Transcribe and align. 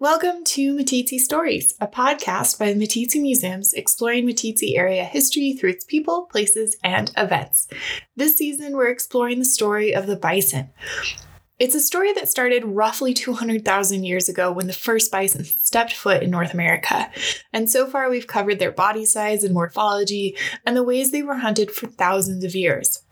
Welcome 0.00 0.44
to 0.44 0.74
Meeteetse 0.74 1.18
Stories, 1.18 1.74
a 1.78 1.86
podcast 1.86 2.58
by 2.58 2.72
the 2.72 2.80
Meeteetse 2.80 3.20
Museums 3.20 3.74
exploring 3.74 4.26
Meeteetse 4.26 4.74
area 4.74 5.04
history 5.04 5.52
through 5.52 5.72
its 5.72 5.84
people, 5.84 6.22
places, 6.32 6.74
and 6.82 7.12
events. 7.18 7.68
This 8.16 8.34
season, 8.34 8.78
we're 8.78 8.88
exploring 8.88 9.40
the 9.40 9.44
story 9.44 9.94
of 9.94 10.06
the 10.06 10.16
bison. 10.16 10.70
It's 11.58 11.74
a 11.74 11.80
story 11.80 12.14
that 12.14 12.30
started 12.30 12.64
roughly 12.64 13.12
200,000 13.12 14.04
years 14.04 14.30
ago 14.30 14.50
when 14.50 14.68
the 14.68 14.72
first 14.72 15.12
bison 15.12 15.44
stepped 15.44 15.92
foot 15.92 16.22
in 16.22 16.30
North 16.30 16.54
America. 16.54 17.10
And 17.52 17.68
so 17.68 17.86
far, 17.86 18.08
we've 18.08 18.26
covered 18.26 18.58
their 18.58 18.72
body 18.72 19.04
size 19.04 19.44
and 19.44 19.52
morphology 19.52 20.34
and 20.64 20.74
the 20.74 20.82
ways 20.82 21.10
they 21.10 21.22
were 21.22 21.36
hunted 21.36 21.70
for 21.70 21.88
thousands 21.88 22.42
of 22.42 22.54
years. 22.54 23.02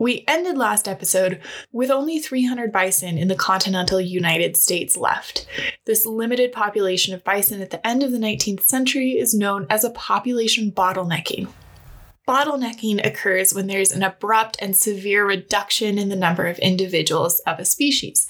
We 0.00 0.24
ended 0.26 0.56
last 0.56 0.88
episode 0.88 1.42
with 1.72 1.90
only 1.90 2.20
300 2.20 2.72
bison 2.72 3.18
in 3.18 3.28
the 3.28 3.34
continental 3.34 4.00
United 4.00 4.56
States 4.56 4.96
left. 4.96 5.46
This 5.84 6.06
limited 6.06 6.52
population 6.52 7.12
of 7.12 7.22
bison 7.22 7.60
at 7.60 7.68
the 7.68 7.86
end 7.86 8.02
of 8.02 8.10
the 8.10 8.16
19th 8.16 8.62
century 8.62 9.18
is 9.18 9.34
known 9.34 9.66
as 9.68 9.84
a 9.84 9.90
population 9.90 10.72
bottlenecking. 10.72 11.48
Bottlenecking 12.26 13.06
occurs 13.06 13.52
when 13.52 13.66
there's 13.66 13.92
an 13.92 14.02
abrupt 14.02 14.56
and 14.58 14.74
severe 14.74 15.26
reduction 15.26 15.98
in 15.98 16.08
the 16.08 16.16
number 16.16 16.46
of 16.46 16.58
individuals 16.60 17.40
of 17.40 17.58
a 17.58 17.66
species. 17.66 18.26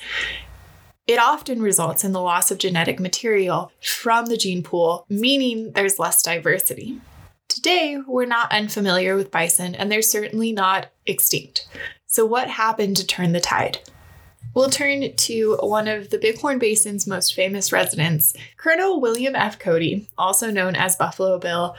It 1.06 1.20
often 1.20 1.62
results 1.62 2.02
in 2.02 2.10
the 2.10 2.20
loss 2.20 2.50
of 2.50 2.58
genetic 2.58 2.98
material 2.98 3.70
from 3.80 4.26
the 4.26 4.36
gene 4.36 4.64
pool, 4.64 5.06
meaning 5.08 5.70
there's 5.70 6.00
less 6.00 6.20
diversity. 6.20 7.00
Today, 7.62 7.98
we're 8.06 8.24
not 8.24 8.52
unfamiliar 8.52 9.16
with 9.16 9.30
bison, 9.30 9.74
and 9.74 9.92
they're 9.92 10.00
certainly 10.00 10.50
not 10.50 10.86
extinct. 11.04 11.68
So, 12.06 12.24
what 12.24 12.48
happened 12.48 12.96
to 12.96 13.06
turn 13.06 13.32
the 13.32 13.40
tide? 13.40 13.80
We'll 14.54 14.70
turn 14.70 15.14
to 15.14 15.58
one 15.60 15.86
of 15.86 16.08
the 16.08 16.16
Bighorn 16.16 16.58
Basin's 16.58 17.06
most 17.06 17.34
famous 17.34 17.70
residents, 17.70 18.32
Colonel 18.56 18.98
William 18.98 19.36
F. 19.36 19.58
Cody, 19.58 20.08
also 20.16 20.50
known 20.50 20.74
as 20.74 20.96
Buffalo 20.96 21.38
Bill, 21.38 21.76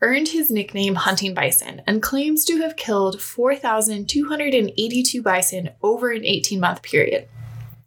earned 0.00 0.26
his 0.26 0.50
nickname 0.50 0.96
Hunting 0.96 1.34
Bison 1.34 1.82
and 1.86 2.02
claims 2.02 2.44
to 2.46 2.60
have 2.60 2.74
killed 2.74 3.22
4,282 3.22 5.22
bison 5.22 5.70
over 5.84 6.10
an 6.10 6.24
18 6.24 6.58
month 6.58 6.82
period. 6.82 7.28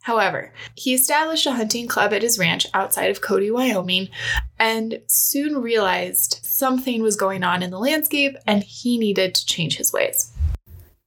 However, 0.06 0.52
he 0.76 0.94
established 0.94 1.46
a 1.46 1.52
hunting 1.52 1.88
club 1.88 2.12
at 2.12 2.22
his 2.22 2.38
ranch 2.38 2.68
outside 2.72 3.10
of 3.10 3.20
Cody, 3.20 3.50
Wyoming, 3.50 4.08
and 4.56 5.00
soon 5.08 5.60
realized 5.60 6.35
something 6.56 7.02
was 7.02 7.16
going 7.16 7.44
on 7.44 7.62
in 7.62 7.70
the 7.70 7.78
landscape 7.78 8.36
and 8.46 8.62
he 8.62 8.98
needed 8.98 9.34
to 9.34 9.46
change 9.46 9.76
his 9.76 9.92
ways. 9.92 10.32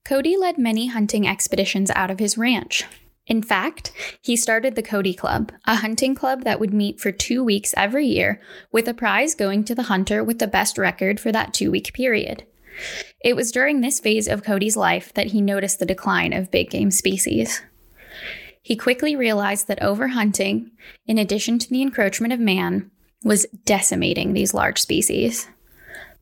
Cody 0.04 0.36
led 0.36 0.58
many 0.58 0.86
hunting 0.86 1.26
expeditions 1.26 1.90
out 1.94 2.10
of 2.10 2.18
his 2.18 2.38
ranch. 2.38 2.84
In 3.26 3.42
fact, 3.42 3.92
he 4.20 4.34
started 4.34 4.74
the 4.74 4.82
Cody 4.82 5.14
Club, 5.14 5.52
a 5.64 5.76
hunting 5.76 6.14
club 6.14 6.42
that 6.42 6.58
would 6.58 6.74
meet 6.74 6.98
for 6.98 7.12
two 7.12 7.44
weeks 7.44 7.74
every 7.76 8.06
year, 8.06 8.40
with 8.72 8.88
a 8.88 8.94
prize 8.94 9.34
going 9.34 9.62
to 9.64 9.74
the 9.74 9.84
hunter 9.84 10.24
with 10.24 10.40
the 10.40 10.48
best 10.48 10.78
record 10.78 11.20
for 11.20 11.30
that 11.30 11.54
two 11.54 11.70
week 11.70 11.92
period. 11.92 12.44
It 13.22 13.36
was 13.36 13.52
during 13.52 13.80
this 13.80 14.00
phase 14.00 14.26
of 14.26 14.42
Cody's 14.42 14.76
life 14.76 15.12
that 15.14 15.28
he 15.28 15.40
noticed 15.40 15.78
the 15.78 15.86
decline 15.86 16.32
of 16.32 16.50
big 16.50 16.70
game 16.70 16.90
species. 16.90 17.60
He 18.62 18.76
quickly 18.76 19.14
realized 19.14 19.68
that 19.68 19.80
overhunting, 19.80 20.70
in 21.06 21.18
addition 21.18 21.58
to 21.60 21.70
the 21.70 21.82
encroachment 21.82 22.32
of 22.32 22.40
man, 22.40 22.90
was 23.24 23.46
decimating 23.64 24.32
these 24.32 24.54
large 24.54 24.80
species. 24.80 25.48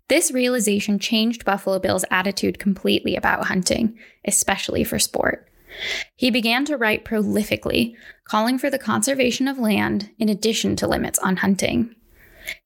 This 0.08 0.30
realization 0.30 0.98
changed 0.98 1.44
Buffalo 1.44 1.78
Bill's 1.78 2.04
attitude 2.10 2.58
completely 2.58 3.14
about 3.14 3.46
hunting, 3.46 3.98
especially 4.24 4.84
for 4.84 4.98
sport. 4.98 5.48
He 6.16 6.30
began 6.30 6.64
to 6.64 6.76
write 6.76 7.04
prolifically, 7.04 7.94
calling 8.24 8.58
for 8.58 8.70
the 8.70 8.78
conservation 8.78 9.46
of 9.46 9.58
land 9.58 10.10
in 10.18 10.28
addition 10.28 10.76
to 10.76 10.88
limits 10.88 11.18
on 11.18 11.36
hunting. 11.36 11.94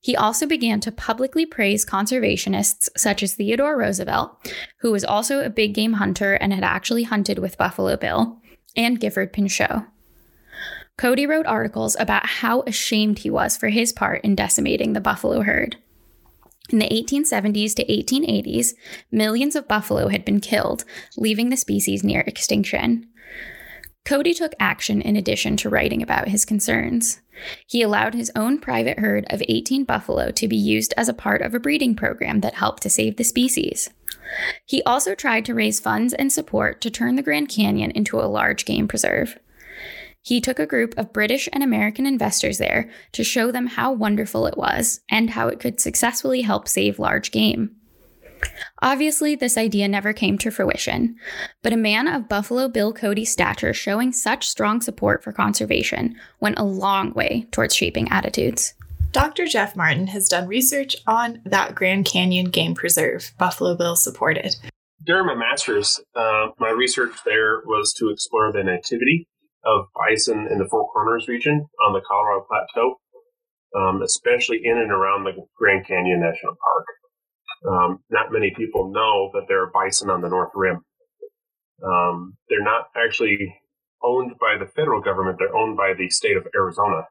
He 0.01 0.15
also 0.15 0.47
began 0.47 0.79
to 0.81 0.93
publicly 0.93 1.45
praise 1.45 1.85
conservationists 1.85 2.89
such 2.97 3.23
as 3.23 3.35
Theodore 3.35 3.77
Roosevelt, 3.77 4.53
who 4.79 4.93
was 4.93 5.05
also 5.05 5.41
a 5.41 5.51
big 5.51 5.75
game 5.75 5.95
hunter 5.95 6.35
and 6.35 6.53
had 6.53 6.63
actually 6.63 7.03
hunted 7.03 7.41
with 7.41 7.59
Buffalo 7.59 7.97
Bill, 7.97 8.41
and 8.77 9.01
Gifford 9.01 9.33
Pinchot. 9.33 9.87
Cody 10.99 11.27
wrote 11.27 11.47
articles 11.47 11.97
about 11.99 12.27
how 12.27 12.63
ashamed 12.67 13.21
he 13.21 13.31
was 13.31 13.57
for 13.57 13.69
his 13.69 13.93
part 13.93 14.23
in 14.23 14.35
decimating 14.35 14.93
the 14.93 15.01
buffalo 15.01 15.43
herd. 15.43 15.77
In 16.71 16.79
the 16.79 16.89
1870s 16.89 17.75
to 17.75 17.85
1880s, 17.85 18.75
millions 19.11 19.57
of 19.57 19.69
buffalo 19.69 20.09
had 20.09 20.25
been 20.25 20.41
killed, 20.41 20.85
leaving 21.17 21.51
the 21.51 21.57
species 21.57 22.05
near 22.05 22.21
extinction. 22.27 23.09
Cody 24.05 24.35
took 24.35 24.53
action 24.59 25.01
in 25.01 25.17
addition 25.17 25.57
to 25.59 25.69
writing 25.69 26.03
about 26.03 26.29
his 26.29 26.45
concerns. 26.45 27.21
He 27.67 27.83
allowed 27.83 28.15
his 28.15 28.33
own 28.35 28.59
private 28.59 28.99
herd 28.99 29.27
of 29.31 29.43
18 29.49 29.85
buffalo 29.85 30.31
to 30.33 30.49
be 30.49 30.57
used 30.57 30.93
as 30.97 31.09
a 31.09 31.15
part 31.15 31.41
of 31.41 31.55
a 31.55 31.61
breeding 31.61 31.95
program 31.95 32.41
that 32.41 32.55
helped 32.55 32.83
to 32.83 32.91
save 32.91 33.17
the 33.17 33.25
species. 33.25 33.91
He 34.65 34.83
also 34.83 35.15
tried 35.15 35.45
to 35.45 35.55
raise 35.55 35.79
funds 35.79 36.13
and 36.13 36.33
support 36.33 36.81
to 36.81 36.91
turn 36.91 37.17
the 37.17 37.23
Grand 37.23 37.49
Canyon 37.49 37.91
into 37.93 38.21
a 38.21 38.27
large 38.27 38.65
game 38.65 38.89
preserve. 38.89 39.39
He 40.25 40.41
took 40.41 40.61
a 40.61 40.67
group 40.67 40.95
of 40.97 41.13
British 41.13 41.49
and 41.53 41.65
American 41.65 42.07
investors 42.07 42.59
there 42.59 42.89
to 43.11 43.25
show 43.25 43.51
them 43.51 43.67
how 43.67 43.93
wonderful 43.93 44.47
it 44.47 44.57
was 44.57 45.01
and 45.11 45.31
how 45.31 45.49
it 45.49 45.59
could 45.59 45.81
successfully 45.81 46.43
help 46.43 46.69
save 46.69 47.01
large 47.01 47.33
game. 47.33 47.75
Obviously, 48.81 49.35
this 49.35 49.57
idea 49.57 49.89
never 49.89 50.13
came 50.13 50.39
to 50.39 50.51
fruition, 50.51 51.17
but 51.63 51.73
a 51.73 51.77
man 51.77 52.09
of 52.09 52.29
Buffalo 52.29 52.69
Bill 52.69 52.93
Cody's 52.93 53.31
stature 53.31 53.73
showing 53.73 54.13
such 54.13 54.49
strong 54.49 54.81
support 54.81 55.23
for 55.23 55.33
conservation 55.33 56.17
went 56.41 56.59
a 56.59 56.65
long 56.65 57.13
way 57.13 57.47
towards 57.51 57.75
shaping 57.75 58.09
attitudes. 58.11 58.75
Dr. 59.13 59.47
Jeff 59.47 59.77
Martin 59.77 60.07
has 60.09 60.29
done 60.29 60.49
research 60.49 60.97
on 61.07 61.41
that 61.45 61.75
Grand 61.75 62.07
Canyon 62.07 62.47
Game 62.47 62.75
Preserve 62.75 63.33
Buffalo 63.39 63.77
Bill 63.77 63.95
supported. 63.95 64.57
During 65.05 65.27
my 65.27 65.35
master's, 65.35 66.01
uh, 66.15 66.49
my 66.59 66.71
research 66.71 67.13
there 67.25 67.61
was 67.67 67.93
to 67.95 68.09
explore 68.09 68.53
the 68.53 68.65
nativity 68.65 69.29
of 69.65 69.87
bison 69.95 70.49
in 70.51 70.59
the 70.59 70.69
Four 70.71 70.89
Corners 70.91 71.29
region 71.29 71.67
on 71.87 71.93
the 71.93 72.03
Colorado 72.07 72.47
Plateau, 72.49 72.97
um, 73.77 74.03
especially 74.03 74.61
in 74.65 74.79
and 74.79 74.93
around 74.93 75.25
the 75.25 75.33
Grand 75.57 75.87
Canyon 75.87 76.21
National 76.21 76.57
Park. 76.65 76.87
Um, 77.69 77.99
not 78.11 78.33
many 78.33 78.53
people 78.57 78.91
know 78.93 79.31
that 79.35 79.47
there 79.49 79.63
are 79.63 79.71
bison 79.73 80.11
on 80.11 80.21
the 80.21 80.29
North 80.29 80.51
Rim. 80.55 80.81
Um, 81.85 82.37
they're 82.49 82.63
not 82.63 82.87
actually 82.97 83.39
owned 84.03 84.33
by 84.41 84.57
the 84.59 84.71
federal 84.71 85.01
government, 85.01 85.39
they're 85.39 85.57
owned 85.57 85.77
by 85.77 85.95
the 85.97 86.11
state 86.11 86.37
of 86.37 86.47
Arizona, 86.57 87.03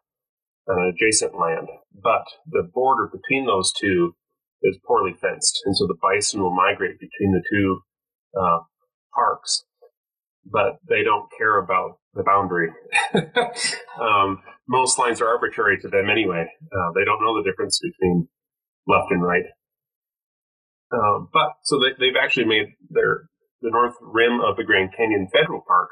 an 0.67 0.93
adjacent 0.93 1.39
land. 1.39 1.69
But 2.03 2.25
the 2.47 2.69
border 2.73 3.09
between 3.11 3.45
those 3.45 3.71
two 3.71 4.13
is 4.63 4.77
poorly 4.85 5.13
fenced, 5.21 5.61
and 5.65 5.75
so 5.75 5.87
the 5.87 5.97
bison 6.01 6.41
will 6.41 6.55
migrate 6.55 6.99
between 6.99 7.31
the 7.31 7.43
two 7.49 7.81
uh, 8.39 8.59
parks, 9.15 9.63
but 10.45 10.79
they 10.87 11.03
don't 11.03 11.29
care 11.37 11.59
about 11.59 12.00
the 12.13 12.23
boundary. 12.23 12.69
um, 14.01 14.41
most 14.67 14.99
lines 14.99 15.21
are 15.21 15.27
arbitrary 15.27 15.79
to 15.81 15.87
them 15.87 16.09
anyway. 16.09 16.45
Uh, 16.63 16.91
they 16.95 17.05
don't 17.05 17.21
know 17.21 17.41
the 17.41 17.49
difference 17.49 17.79
between 17.79 18.27
left 18.87 19.11
and 19.11 19.23
right. 19.23 19.45
Um, 20.93 21.29
but 21.31 21.53
so 21.63 21.79
they, 21.79 21.91
they've 21.99 22.19
actually 22.21 22.45
made 22.45 22.67
their 22.89 23.29
the 23.61 23.69
north 23.69 23.93
rim 24.01 24.41
of 24.41 24.57
the 24.57 24.63
Grand 24.63 24.89
Canyon 24.95 25.27
Federal 25.31 25.61
Park 25.67 25.89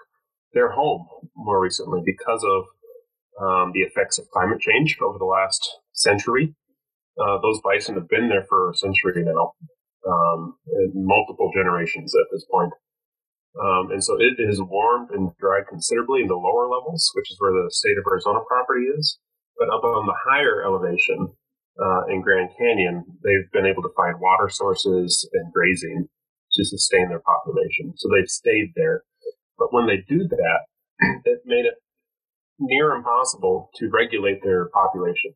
their 0.53 0.72
home 0.72 1.08
more 1.35 1.62
recently 1.62 2.02
because 2.03 2.44
of 2.44 2.63
um, 3.41 3.72
the 3.74 3.81
effects 3.81 4.18
of 4.18 4.29
climate 4.31 4.59
change 4.59 4.97
over 5.02 5.18
the 5.18 5.25
last 5.25 5.78
century. 5.94 6.56
Uh, 7.19 7.38
those 7.41 7.59
bison 7.63 7.96
have 7.96 8.09
been 8.09 8.29
there 8.29 8.46
for 8.50 8.72
a 8.72 8.75
century 8.75 9.24
now, 9.24 9.53
um, 10.08 10.56
multiple 10.94 11.52
generations 11.53 12.13
at 12.16 12.25
this 12.31 12.46
point. 12.52 12.72
Um, 13.57 13.91
and 13.91 14.03
so 14.03 14.15
it 14.19 14.37
has 14.45 14.61
warmed 14.61 15.09
and 15.11 15.31
dried 15.39 15.67
considerably 15.67 16.21
in 16.21 16.27
the 16.27 16.35
lower 16.35 16.69
levels, 16.69 17.09
which 17.15 17.31
is 17.31 17.37
where 17.39 17.51
the 17.51 17.69
state 17.71 17.97
of 17.97 18.05
Arizona 18.09 18.39
property 18.47 18.85
is. 18.85 19.17
But 19.57 19.69
up 19.73 19.83
on 19.83 20.05
the 20.05 20.15
higher 20.29 20.63
elevation, 20.63 21.34
uh, 21.79 22.05
in 22.09 22.22
Grand 22.22 22.49
Canyon, 22.57 23.05
they've 23.23 23.51
been 23.51 23.66
able 23.66 23.84
to 23.84 23.93
find 23.96 24.19
water 24.19 24.49
sources 24.49 25.28
and 25.34 25.51
grazing 25.53 26.07
to 26.53 26.66
sustain 26.66 27.09
their 27.09 27.22
population. 27.22 27.93
So 27.96 28.09
they've 28.09 28.29
stayed 28.29 28.73
there. 28.75 29.03
But 29.57 29.73
when 29.73 29.87
they 29.87 30.03
do 30.07 30.28
that, 30.28 30.59
it 31.25 31.40
made 31.45 31.66
it 31.66 31.75
near 32.59 32.91
impossible 32.91 33.69
to 33.75 33.90
regulate 33.90 34.43
their 34.43 34.69
population. 34.69 35.34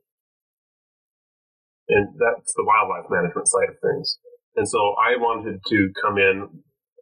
And 1.89 2.07
that's 2.19 2.54
the 2.56 2.63
wildlife 2.66 3.09
management 3.09 3.48
side 3.48 3.69
of 3.69 3.75
things. 3.81 4.18
And 4.56 4.68
so 4.68 4.95
I 5.00 5.18
wanted 5.18 5.59
to 5.66 5.89
come 6.01 6.18
in 6.18 6.48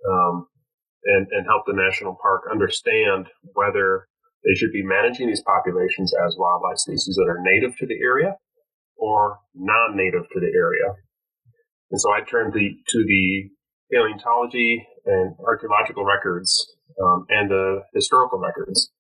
um, 0.09 0.47
and, 1.05 1.27
and 1.31 1.45
help 1.47 1.63
the 1.65 1.73
national 1.73 2.17
park 2.21 2.43
understand 2.51 3.27
whether 3.53 4.07
they 4.43 4.55
should 4.55 4.71
be 4.71 4.83
managing 4.83 5.27
these 5.27 5.43
populations 5.45 6.13
as 6.25 6.35
wildlife 6.37 6.77
species 6.77 7.15
that 7.15 7.29
are 7.29 7.41
native 7.41 7.77
to 7.77 7.85
the 7.85 7.99
area 8.03 8.35
or 8.97 9.39
non-native 9.55 10.23
to 10.33 10.39
the 10.39 10.51
area. 10.55 10.93
And 11.91 11.99
so 11.99 12.11
I 12.11 12.21
turned 12.21 12.53
the, 12.53 12.69
to 12.89 13.03
the 13.05 13.49
paleontology 13.91 14.87
and 15.05 15.35
archaeological 15.45 16.05
records 16.05 16.65
um, 17.01 17.25
and 17.29 17.49
the 17.49 17.81
historical 17.93 18.39
records 18.39 18.91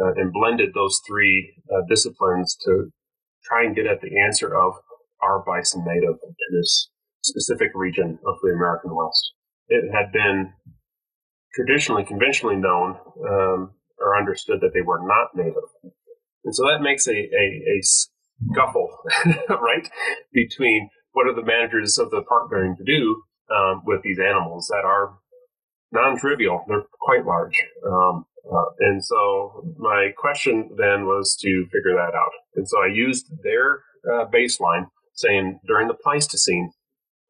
uh, 0.00 0.12
and 0.16 0.32
blended 0.32 0.70
those 0.74 1.00
three 1.06 1.54
uh, 1.72 1.82
disciplines 1.88 2.56
to 2.64 2.90
try 3.44 3.64
and 3.64 3.74
get 3.74 3.86
at 3.86 4.00
the 4.00 4.20
answer 4.20 4.54
of 4.54 4.74
are 5.22 5.42
bison 5.46 5.84
native 5.86 6.18
to 6.20 6.56
this 6.58 6.90
specific 7.22 7.70
region 7.74 8.18
of 8.26 8.34
the 8.42 8.50
American 8.50 8.94
West. 8.94 9.32
It 9.68 9.84
had 9.92 10.12
been 10.12 10.52
traditionally, 11.56 12.04
conventionally 12.04 12.56
known 12.56 12.96
um, 13.28 13.70
or 13.98 14.16
understood 14.16 14.60
that 14.60 14.72
they 14.74 14.82
were 14.82 15.00
not 15.00 15.34
native. 15.34 15.68
And 16.44 16.54
so 16.54 16.64
that 16.66 16.82
makes 16.82 17.08
a, 17.08 17.12
a, 17.12 17.16
a 17.16 17.80
scuffle, 17.82 18.90
right, 19.48 19.90
between 20.32 20.90
what 21.12 21.26
are 21.26 21.34
the 21.34 21.42
managers 21.42 21.98
of 21.98 22.10
the 22.10 22.22
park 22.22 22.50
going 22.50 22.76
to 22.76 22.84
do 22.84 23.22
um, 23.52 23.82
with 23.86 24.02
these 24.02 24.18
animals 24.20 24.68
that 24.68 24.84
are 24.84 25.16
non-trivial. 25.92 26.64
They're 26.68 26.84
quite 27.00 27.24
large. 27.24 27.56
Um, 27.84 28.26
uh, 28.52 28.70
and 28.80 29.04
so 29.04 29.74
my 29.78 30.10
question 30.16 30.70
then 30.76 31.06
was 31.06 31.36
to 31.40 31.64
figure 31.72 31.96
that 31.96 32.14
out. 32.14 32.30
And 32.54 32.68
so 32.68 32.76
I 32.80 32.88
used 32.94 33.26
their 33.42 33.80
uh, 34.08 34.26
baseline 34.32 34.86
saying 35.14 35.58
during 35.66 35.88
the 35.88 35.94
Pleistocene, 35.94 36.70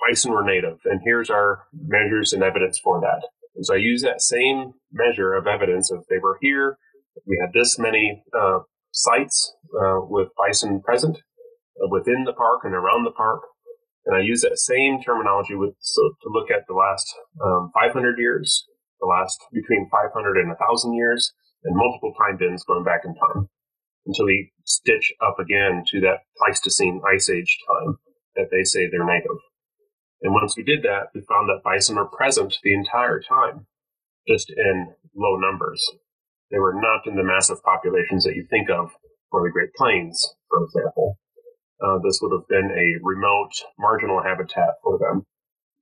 bison 0.00 0.32
were 0.32 0.44
native, 0.44 0.78
and 0.84 1.00
here's 1.04 1.30
our 1.30 1.62
measures 1.72 2.32
and 2.32 2.42
evidence 2.42 2.78
for 2.82 3.00
that. 3.00 3.28
So 3.62 3.74
I 3.74 3.78
use 3.78 4.02
that 4.02 4.20
same 4.20 4.72
measure 4.92 5.34
of 5.34 5.46
evidence 5.46 5.90
of 5.90 6.04
they 6.08 6.18
were 6.18 6.38
here. 6.40 6.78
We 7.26 7.38
had 7.40 7.52
this 7.54 7.78
many 7.78 8.22
uh, 8.38 8.60
sites 8.92 9.54
uh, 9.74 10.00
with 10.02 10.28
bison 10.36 10.82
present 10.82 11.16
uh, 11.16 11.88
within 11.90 12.24
the 12.24 12.32
park 12.32 12.60
and 12.64 12.74
around 12.74 13.04
the 13.04 13.12
park. 13.12 13.40
And 14.04 14.16
I 14.16 14.20
use 14.20 14.42
that 14.42 14.58
same 14.58 15.02
terminology 15.02 15.54
with 15.54 15.74
so 15.80 16.02
to 16.22 16.28
look 16.30 16.50
at 16.50 16.64
the 16.68 16.74
last 16.74 17.12
um, 17.44 17.72
500 17.74 18.18
years, 18.18 18.64
the 19.00 19.06
last 19.06 19.38
between 19.52 19.88
500 19.90 20.38
and 20.38 20.48
1,000 20.48 20.94
years, 20.94 21.32
and 21.64 21.76
multiple 21.76 22.14
time 22.20 22.36
bins 22.36 22.62
going 22.64 22.84
back 22.84 23.02
in 23.04 23.14
time 23.14 23.48
until 24.06 24.26
we 24.26 24.52
stitch 24.64 25.12
up 25.20 25.38
again 25.40 25.82
to 25.88 26.00
that 26.00 26.20
Pleistocene 26.38 27.00
Ice 27.12 27.28
Age 27.28 27.58
time 27.66 27.96
that 28.36 28.48
they 28.52 28.62
say 28.62 28.86
they're 28.86 29.04
native. 29.04 29.38
And 30.26 30.34
once 30.34 30.56
we 30.56 30.64
did 30.64 30.82
that, 30.82 31.14
we 31.14 31.20
found 31.20 31.48
that 31.48 31.62
bison 31.62 31.94
were 31.94 32.10
present 32.10 32.58
the 32.64 32.74
entire 32.74 33.20
time, 33.20 33.64
just 34.26 34.50
in 34.50 34.92
low 35.14 35.36
numbers. 35.36 35.88
They 36.50 36.58
were 36.58 36.74
not 36.74 37.06
in 37.06 37.14
the 37.14 37.22
massive 37.22 37.62
populations 37.62 38.24
that 38.24 38.34
you 38.34 38.44
think 38.50 38.68
of 38.68 38.90
for 39.30 39.44
the 39.46 39.52
Great 39.52 39.72
Plains, 39.74 40.34
for 40.50 40.64
example. 40.64 41.20
Uh, 41.80 41.98
this 42.02 42.18
would 42.20 42.32
have 42.32 42.48
been 42.48 42.72
a 42.74 42.98
remote, 43.04 43.52
marginal 43.78 44.20
habitat 44.20 44.74
for 44.82 44.98
them. 44.98 45.24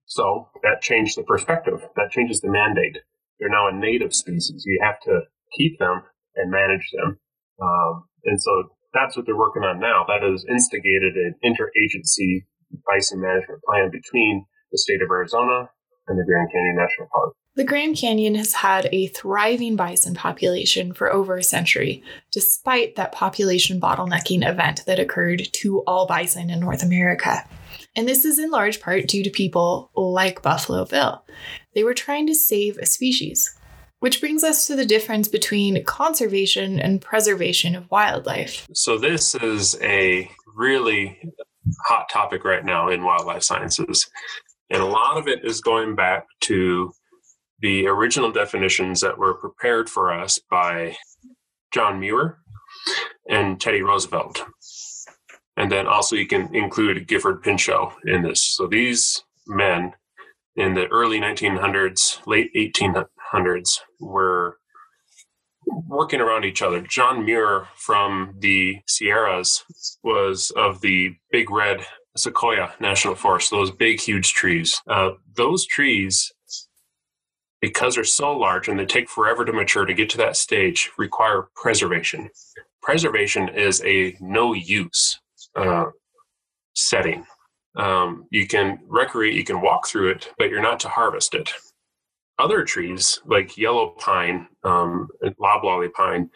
So 0.04 0.50
that 0.62 0.82
changed 0.82 1.16
the 1.16 1.22
perspective. 1.22 1.80
That 1.96 2.10
changes 2.10 2.42
the 2.42 2.50
mandate. 2.50 2.98
They're 3.40 3.48
now 3.48 3.68
a 3.68 3.72
native 3.72 4.12
species. 4.12 4.64
You 4.66 4.78
have 4.82 5.00
to 5.06 5.20
keep 5.56 5.78
them 5.78 6.02
and 6.36 6.50
manage 6.50 6.90
them. 6.92 7.18
Um, 7.62 8.04
and 8.26 8.42
so 8.42 8.76
that's 8.92 9.16
what 9.16 9.24
they're 9.24 9.38
working 9.38 9.62
on 9.62 9.80
now. 9.80 10.04
That 10.06 10.20
has 10.20 10.44
instigated 10.50 11.14
an 11.16 11.34
interagency 11.42 12.44
bison 12.86 13.20
management 13.20 13.62
plan 13.62 13.90
between 13.90 14.46
the 14.72 14.78
state 14.78 15.02
of 15.02 15.10
Arizona 15.10 15.70
and 16.08 16.18
the 16.18 16.24
Grand 16.24 16.48
Canyon 16.52 16.76
National 16.76 17.08
Park. 17.12 17.34
The 17.56 17.64
Grand 17.64 17.96
Canyon 17.96 18.34
has 18.34 18.52
had 18.52 18.88
a 18.90 19.06
thriving 19.08 19.76
bison 19.76 20.14
population 20.14 20.92
for 20.92 21.12
over 21.12 21.36
a 21.36 21.42
century, 21.42 22.02
despite 22.32 22.96
that 22.96 23.12
population 23.12 23.80
bottlenecking 23.80 24.48
event 24.48 24.84
that 24.86 24.98
occurred 24.98 25.48
to 25.52 25.84
all 25.86 26.06
bison 26.06 26.50
in 26.50 26.58
North 26.58 26.82
America. 26.82 27.46
And 27.94 28.08
this 28.08 28.24
is 28.24 28.40
in 28.40 28.50
large 28.50 28.80
part 28.80 29.06
due 29.06 29.22
to 29.22 29.30
people 29.30 29.92
like 29.94 30.42
Buffalo 30.42 30.84
Bill. 30.84 31.24
They 31.74 31.84
were 31.84 31.94
trying 31.94 32.26
to 32.26 32.34
save 32.34 32.76
a 32.78 32.86
species. 32.86 33.56
Which 34.00 34.20
brings 34.20 34.44
us 34.44 34.66
to 34.66 34.76
the 34.76 34.84
difference 34.84 35.28
between 35.28 35.82
conservation 35.84 36.78
and 36.78 37.00
preservation 37.00 37.74
of 37.74 37.90
wildlife. 37.90 38.68
So, 38.74 38.98
this 38.98 39.34
is 39.34 39.80
a 39.80 40.30
really 40.54 41.32
hot 41.86 42.08
topic 42.10 42.44
right 42.44 42.64
now 42.64 42.88
in 42.88 43.04
wildlife 43.04 43.42
sciences. 43.42 44.08
And 44.70 44.82
a 44.82 44.86
lot 44.86 45.16
of 45.16 45.28
it 45.28 45.44
is 45.44 45.60
going 45.60 45.94
back 45.94 46.26
to 46.42 46.92
the 47.60 47.86
original 47.86 48.30
definitions 48.32 49.00
that 49.00 49.18
were 49.18 49.34
prepared 49.34 49.88
for 49.88 50.12
us 50.12 50.38
by 50.50 50.96
John 51.72 52.00
Muir 52.00 52.38
and 53.28 53.60
Teddy 53.60 53.82
Roosevelt. 53.82 54.42
And 55.56 55.70
then 55.70 55.86
also 55.86 56.16
you 56.16 56.26
can 56.26 56.54
include 56.54 57.06
Gifford 57.06 57.42
Pinchot 57.42 57.94
in 58.06 58.22
this. 58.22 58.42
So 58.42 58.66
these 58.66 59.22
men 59.46 59.94
in 60.56 60.74
the 60.74 60.86
early 60.86 61.20
1900s, 61.20 62.26
late 62.26 62.50
1800s 62.54 63.80
were 64.00 64.58
working 65.66 66.20
around 66.20 66.44
each 66.44 66.62
other. 66.62 66.80
John 66.80 67.24
Muir 67.24 67.68
from 67.76 68.34
the 68.38 68.80
Sierras 68.86 69.64
was 70.02 70.52
of 70.56 70.80
the 70.80 71.16
Big 71.30 71.50
Red 71.50 71.84
Sequoia 72.16 72.72
National 72.80 73.14
Forest, 73.14 73.50
those 73.50 73.70
big, 73.70 74.00
huge 74.00 74.32
trees. 74.34 74.80
Uh, 74.88 75.12
those 75.34 75.66
trees 75.66 76.32
because 77.64 77.94
they're 77.94 78.04
so 78.04 78.36
large 78.36 78.68
and 78.68 78.78
they 78.78 78.84
take 78.84 79.08
forever 79.08 79.42
to 79.42 79.52
mature 79.52 79.86
to 79.86 79.94
get 79.94 80.10
to 80.10 80.18
that 80.18 80.36
stage, 80.36 80.90
require 80.98 81.48
preservation. 81.56 82.28
Preservation 82.82 83.48
is 83.48 83.82
a 83.86 84.14
no 84.20 84.52
use 84.52 85.18
uh, 85.56 85.86
setting. 86.74 87.24
Um, 87.74 88.26
you 88.30 88.46
can 88.46 88.80
recreate, 88.86 89.32
you 89.32 89.44
can 89.44 89.62
walk 89.62 89.88
through 89.88 90.10
it, 90.10 90.30
but 90.36 90.50
you're 90.50 90.60
not 90.60 90.78
to 90.80 90.88
harvest 90.88 91.32
it. 91.32 91.50
Other 92.38 92.64
trees 92.64 93.20
like 93.24 93.56
yellow 93.56 93.94
pine 93.98 94.48
um, 94.64 95.08
and 95.20 95.34
loblolly 95.38 95.88
pine, 95.88 96.30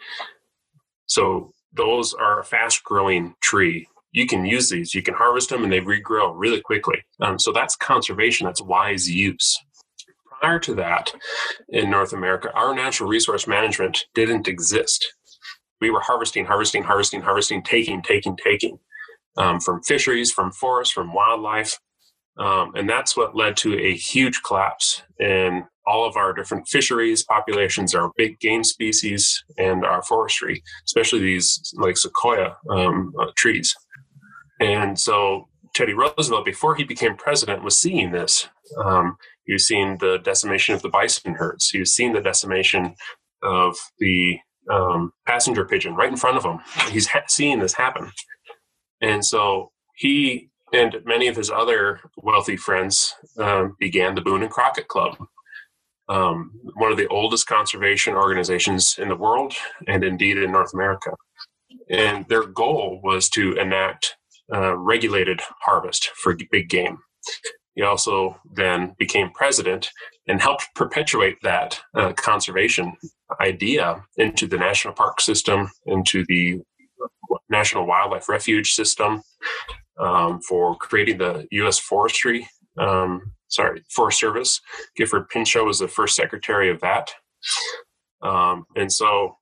so 1.07 1.51
those 1.73 2.13
are 2.13 2.39
a 2.39 2.43
fast 2.43 2.83
growing 2.83 3.35
tree. 3.41 3.87
You 4.11 4.25
can 4.25 4.45
use 4.45 4.69
these, 4.69 4.95
you 4.95 5.03
can 5.03 5.13
harvest 5.13 5.49
them 5.49 5.63
and 5.63 5.71
they 5.71 5.81
regrow 5.81 6.33
really 6.35 6.61
quickly. 6.61 7.03
Um, 7.19 7.37
so 7.37 7.51
that's 7.51 7.75
conservation, 7.75 8.45
that's 8.45 8.61
wise 8.61 9.09
use 9.09 9.57
prior 10.39 10.59
to 10.59 10.75
that 10.75 11.11
in 11.69 11.89
North 11.89 12.13
America, 12.13 12.51
our 12.53 12.73
natural 12.73 13.09
resource 13.09 13.47
management 13.47 14.05
didn't 14.13 14.47
exist. 14.47 15.13
We 15.81 15.89
were 15.89 16.01
harvesting, 16.01 16.45
harvesting, 16.45 16.83
harvesting, 16.83 17.21
harvesting, 17.21 17.63
taking, 17.63 18.01
taking, 18.01 18.37
taking 18.37 18.79
um, 19.37 19.59
from 19.59 19.81
fisheries, 19.83 20.31
from 20.31 20.51
forests, 20.51 20.93
from 20.93 21.13
wildlife. 21.13 21.79
Um, 22.39 22.71
and 22.75 22.89
that's 22.89 23.17
what 23.17 23.35
led 23.35 23.57
to 23.57 23.77
a 23.77 23.93
huge 23.95 24.41
collapse 24.43 25.01
in 25.19 25.65
all 25.85 26.07
of 26.07 26.15
our 26.15 26.33
different 26.33 26.67
fisheries 26.67 27.23
populations, 27.23 27.93
our 27.93 28.11
big 28.15 28.39
game 28.39 28.63
species, 28.63 29.43
and 29.57 29.85
our 29.85 30.01
forestry, 30.03 30.63
especially 30.85 31.19
these 31.19 31.73
like 31.75 31.97
sequoia 31.97 32.55
um, 32.69 33.13
uh, 33.19 33.25
trees. 33.35 33.75
And 34.61 34.97
so 34.97 35.47
Teddy 35.75 35.93
Roosevelt, 35.93 36.45
before 36.45 36.75
he 36.75 36.83
became 36.83 37.15
president, 37.15 37.63
was 37.63 37.77
seeing 37.77 38.11
this. 38.11 38.47
Um, 38.83 39.17
You've 39.49 39.61
seen 39.61 39.97
the 39.99 40.19
decimation 40.19 40.75
of 40.75 40.83
the 40.83 40.89
bison 40.89 41.33
herds. 41.33 41.73
You've 41.73 41.87
seen 41.87 42.13
the 42.13 42.21
decimation 42.21 42.93
of 43.41 43.75
the 43.97 44.37
um, 44.71 45.11
passenger 45.25 45.65
pigeon 45.65 45.95
right 45.95 46.11
in 46.11 46.17
front 46.17 46.37
of 46.37 46.45
him. 46.45 46.59
He's 46.91 47.07
ha- 47.07 47.23
seeing 47.27 47.57
this 47.57 47.73
happen. 47.73 48.11
And 49.01 49.25
so 49.25 49.71
he 49.95 50.48
and 50.73 50.97
many 51.05 51.27
of 51.27 51.35
his 51.35 51.49
other 51.49 51.99
wealthy 52.17 52.57
friends 52.57 53.15
um, 53.37 53.75
began 53.79 54.15
the 54.15 54.21
Boone 54.21 54.43
and 54.43 54.51
Crockett 54.51 54.87
Club, 54.87 55.17
um, 56.07 56.51
one 56.75 56.91
of 56.91 56.97
the 56.97 57.07
oldest 57.07 57.47
conservation 57.47 58.15
organizations 58.15 58.97
in 58.97 59.09
the 59.09 59.15
world 59.15 59.53
and 59.87 60.03
indeed 60.03 60.37
in 60.37 60.51
North 60.51 60.73
America. 60.73 61.11
And 61.89 62.25
their 62.29 62.45
goal 62.45 62.99
was 63.03 63.29
to 63.29 63.53
enact 63.53 64.15
uh, 64.53 64.75
regulated 64.77 65.41
harvest 65.61 66.09
for 66.15 66.35
big 66.51 66.69
game. 66.69 66.97
He 67.75 67.83
also 67.83 68.35
then 68.55 68.95
became 68.97 69.31
president 69.31 69.89
and 70.27 70.41
helped 70.41 70.67
perpetuate 70.75 71.37
that 71.43 71.79
uh, 71.95 72.13
conservation 72.13 72.95
idea 73.39 74.03
into 74.17 74.47
the 74.47 74.57
national 74.57 74.93
park 74.93 75.21
system, 75.21 75.69
into 75.85 76.25
the 76.27 76.61
National 77.49 77.85
Wildlife 77.85 78.27
Refuge 78.27 78.73
system, 78.73 79.21
um, 79.99 80.41
for 80.41 80.75
creating 80.77 81.17
the 81.17 81.47
U.S. 81.51 81.79
Forestry, 81.79 82.47
um, 82.77 83.33
sorry, 83.47 83.83
Forest 83.89 84.19
Service. 84.19 84.61
Gifford 84.95 85.29
Pinchot 85.29 85.65
was 85.65 85.79
the 85.79 85.87
first 85.87 86.15
secretary 86.15 86.69
of 86.69 86.79
that. 86.81 87.11
Um, 88.21 88.65
and 88.75 88.91
so 88.91 89.35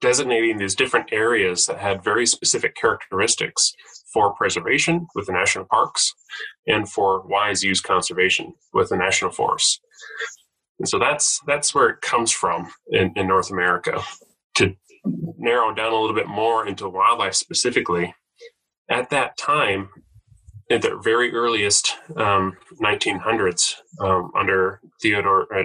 designating 0.00 0.58
these 0.58 0.74
different 0.74 1.12
areas 1.12 1.66
that 1.66 1.78
had 1.78 2.04
very 2.04 2.26
specific 2.26 2.76
characteristics 2.76 3.72
for 4.12 4.34
preservation 4.34 5.06
with 5.14 5.26
the 5.26 5.32
national 5.32 5.64
parks 5.66 6.12
and 6.66 6.88
for 6.88 7.26
wise 7.26 7.62
use 7.64 7.80
conservation 7.80 8.52
with 8.72 8.88
the 8.90 8.96
national 8.96 9.30
forests. 9.30 9.80
And 10.78 10.88
so 10.88 10.98
that's 10.98 11.40
that's 11.46 11.74
where 11.74 11.88
it 11.88 12.02
comes 12.02 12.30
from 12.30 12.70
in, 12.90 13.12
in 13.16 13.26
North 13.26 13.50
America. 13.50 14.02
To 14.56 14.74
narrow 15.38 15.74
down 15.74 15.92
a 15.92 16.00
little 16.00 16.14
bit 16.14 16.28
more 16.28 16.66
into 16.66 16.88
wildlife 16.88 17.34
specifically, 17.34 18.14
at 18.88 19.10
that 19.10 19.36
time, 19.36 19.88
in 20.68 20.80
the 20.80 20.96
very 21.02 21.32
earliest 21.32 21.94
um, 22.16 22.56
1900s, 22.80 23.74
um, 24.00 24.32
under 24.36 24.80
Theodore 25.00 25.46
uh, 25.56 25.64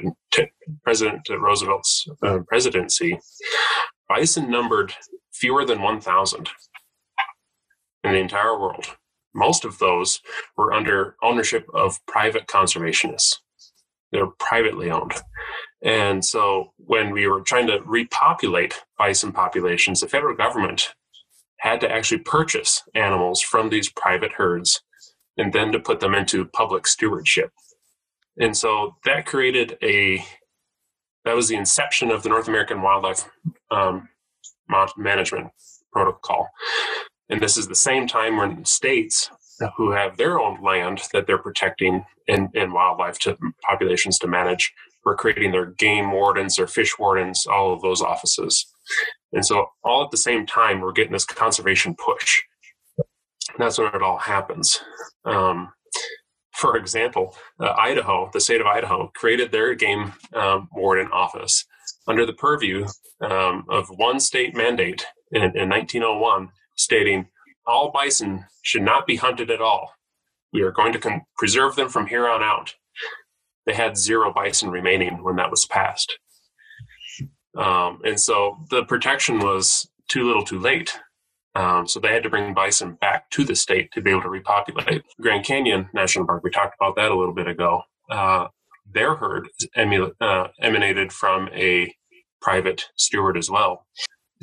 President 0.83 1.27
Roosevelt's 1.29 2.07
uh, 2.23 2.39
presidency, 2.47 3.19
bison 4.07 4.49
numbered 4.49 4.93
fewer 5.33 5.65
than 5.65 5.81
1,000 5.81 6.49
in 8.03 8.11
the 8.11 8.19
entire 8.19 8.59
world. 8.59 8.85
Most 9.33 9.65
of 9.65 9.79
those 9.79 10.19
were 10.57 10.73
under 10.73 11.15
ownership 11.23 11.65
of 11.73 12.05
private 12.05 12.47
conservationists. 12.47 13.37
They're 14.11 14.27
privately 14.27 14.91
owned. 14.91 15.13
And 15.81 16.23
so 16.23 16.73
when 16.77 17.11
we 17.11 17.27
were 17.27 17.41
trying 17.41 17.67
to 17.67 17.79
repopulate 17.85 18.83
bison 18.97 19.31
populations, 19.31 20.01
the 20.01 20.07
federal 20.07 20.35
government 20.35 20.93
had 21.61 21.79
to 21.79 21.91
actually 21.91 22.17
purchase 22.19 22.83
animals 22.95 23.39
from 23.41 23.69
these 23.69 23.89
private 23.89 24.33
herds 24.33 24.81
and 25.37 25.53
then 25.53 25.71
to 25.71 25.79
put 25.79 25.99
them 25.99 26.15
into 26.15 26.45
public 26.45 26.87
stewardship. 26.87 27.51
And 28.39 28.57
so 28.57 28.95
that 29.05 29.25
created 29.25 29.77
a 29.83 30.25
that 31.23 31.35
was 31.35 31.47
the 31.47 31.55
inception 31.55 32.09
of 32.09 32.23
the 32.23 32.29
North 32.29 32.47
American 32.47 32.81
Wildlife 32.81 33.29
um, 33.69 34.09
Management 34.97 35.51
Protocol. 35.93 36.49
And 37.29 37.39
this 37.39 37.57
is 37.57 37.67
the 37.67 37.75
same 37.75 38.07
time 38.07 38.37
when 38.37 38.65
states 38.65 39.29
who 39.77 39.91
have 39.91 40.17
their 40.17 40.39
own 40.39 40.63
land 40.63 41.01
that 41.13 41.27
they're 41.27 41.37
protecting 41.37 42.03
and, 42.27 42.49
and 42.55 42.73
wildlife 42.73 43.19
to 43.19 43.37
populations 43.61 44.17
to 44.19 44.27
manage 44.27 44.73
were 45.05 45.15
creating 45.15 45.51
their 45.51 45.67
game 45.67 46.11
wardens, 46.11 46.55
their 46.55 46.67
fish 46.67 46.97
wardens, 46.97 47.45
all 47.45 47.71
of 47.71 47.81
those 47.81 48.01
offices. 48.01 48.65
And 49.33 49.45
so, 49.45 49.67
all 49.83 50.03
at 50.03 50.11
the 50.11 50.17
same 50.17 50.45
time, 50.45 50.81
we're 50.81 50.91
getting 50.91 51.13
this 51.13 51.25
conservation 51.25 51.95
push. 51.95 52.41
And 52.97 53.59
that's 53.59 53.77
when 53.77 53.93
it 53.93 54.01
all 54.01 54.17
happens. 54.17 54.81
Um, 55.25 55.71
for 56.53 56.77
example, 56.77 57.35
uh, 57.59 57.73
Idaho, 57.77 58.29
the 58.33 58.39
state 58.39 58.61
of 58.61 58.67
Idaho, 58.67 59.11
created 59.15 59.51
their 59.51 59.73
game 59.73 60.13
um, 60.35 60.69
warden 60.73 61.07
office 61.11 61.65
under 62.07 62.25
the 62.25 62.33
purview 62.33 62.85
um, 63.21 63.65
of 63.69 63.87
one 63.89 64.19
state 64.19 64.55
mandate 64.55 65.05
in, 65.31 65.41
in 65.55 65.69
1901 65.69 66.49
stating 66.75 67.27
all 67.65 67.91
bison 67.91 68.45
should 68.61 68.81
not 68.81 69.07
be 69.07 69.15
hunted 69.15 69.49
at 69.49 69.61
all. 69.61 69.93
We 70.53 70.61
are 70.61 70.71
going 70.71 70.93
to 70.93 70.99
con- 70.99 71.21
preserve 71.37 71.75
them 71.75 71.89
from 71.89 72.07
here 72.07 72.27
on 72.27 72.43
out. 72.43 72.75
They 73.65 73.73
had 73.73 73.97
zero 73.97 74.33
bison 74.33 74.69
remaining 74.69 75.23
when 75.23 75.35
that 75.37 75.51
was 75.51 75.65
passed. 75.65 76.17
Um, 77.57 77.99
and 78.03 78.19
so 78.19 78.57
the 78.69 78.83
protection 78.85 79.39
was 79.39 79.89
too 80.07 80.25
little 80.25 80.43
too 80.43 80.59
late. 80.59 80.97
Um, 81.53 81.87
so 81.87 81.99
they 81.99 82.13
had 82.13 82.23
to 82.23 82.29
bring 82.29 82.53
bison 82.53 82.93
back 83.01 83.29
to 83.31 83.43
the 83.43 83.55
state 83.55 83.91
to 83.93 84.01
be 84.01 84.11
able 84.11 84.21
to 84.21 84.29
repopulate. 84.29 85.03
Grand 85.19 85.45
Canyon 85.45 85.89
National 85.93 86.25
Park, 86.25 86.43
we 86.43 86.49
talked 86.49 86.75
about 86.79 86.95
that 86.95 87.11
a 87.11 87.15
little 87.15 87.33
bit 87.33 87.47
ago. 87.47 87.81
Uh, 88.09 88.47
their 88.93 89.15
herd 89.15 89.49
emu- 89.77 90.13
uh, 90.21 90.47
emanated 90.61 91.11
from 91.11 91.49
a 91.53 91.93
private 92.41 92.85
steward 92.95 93.37
as 93.37 93.49
well, 93.49 93.85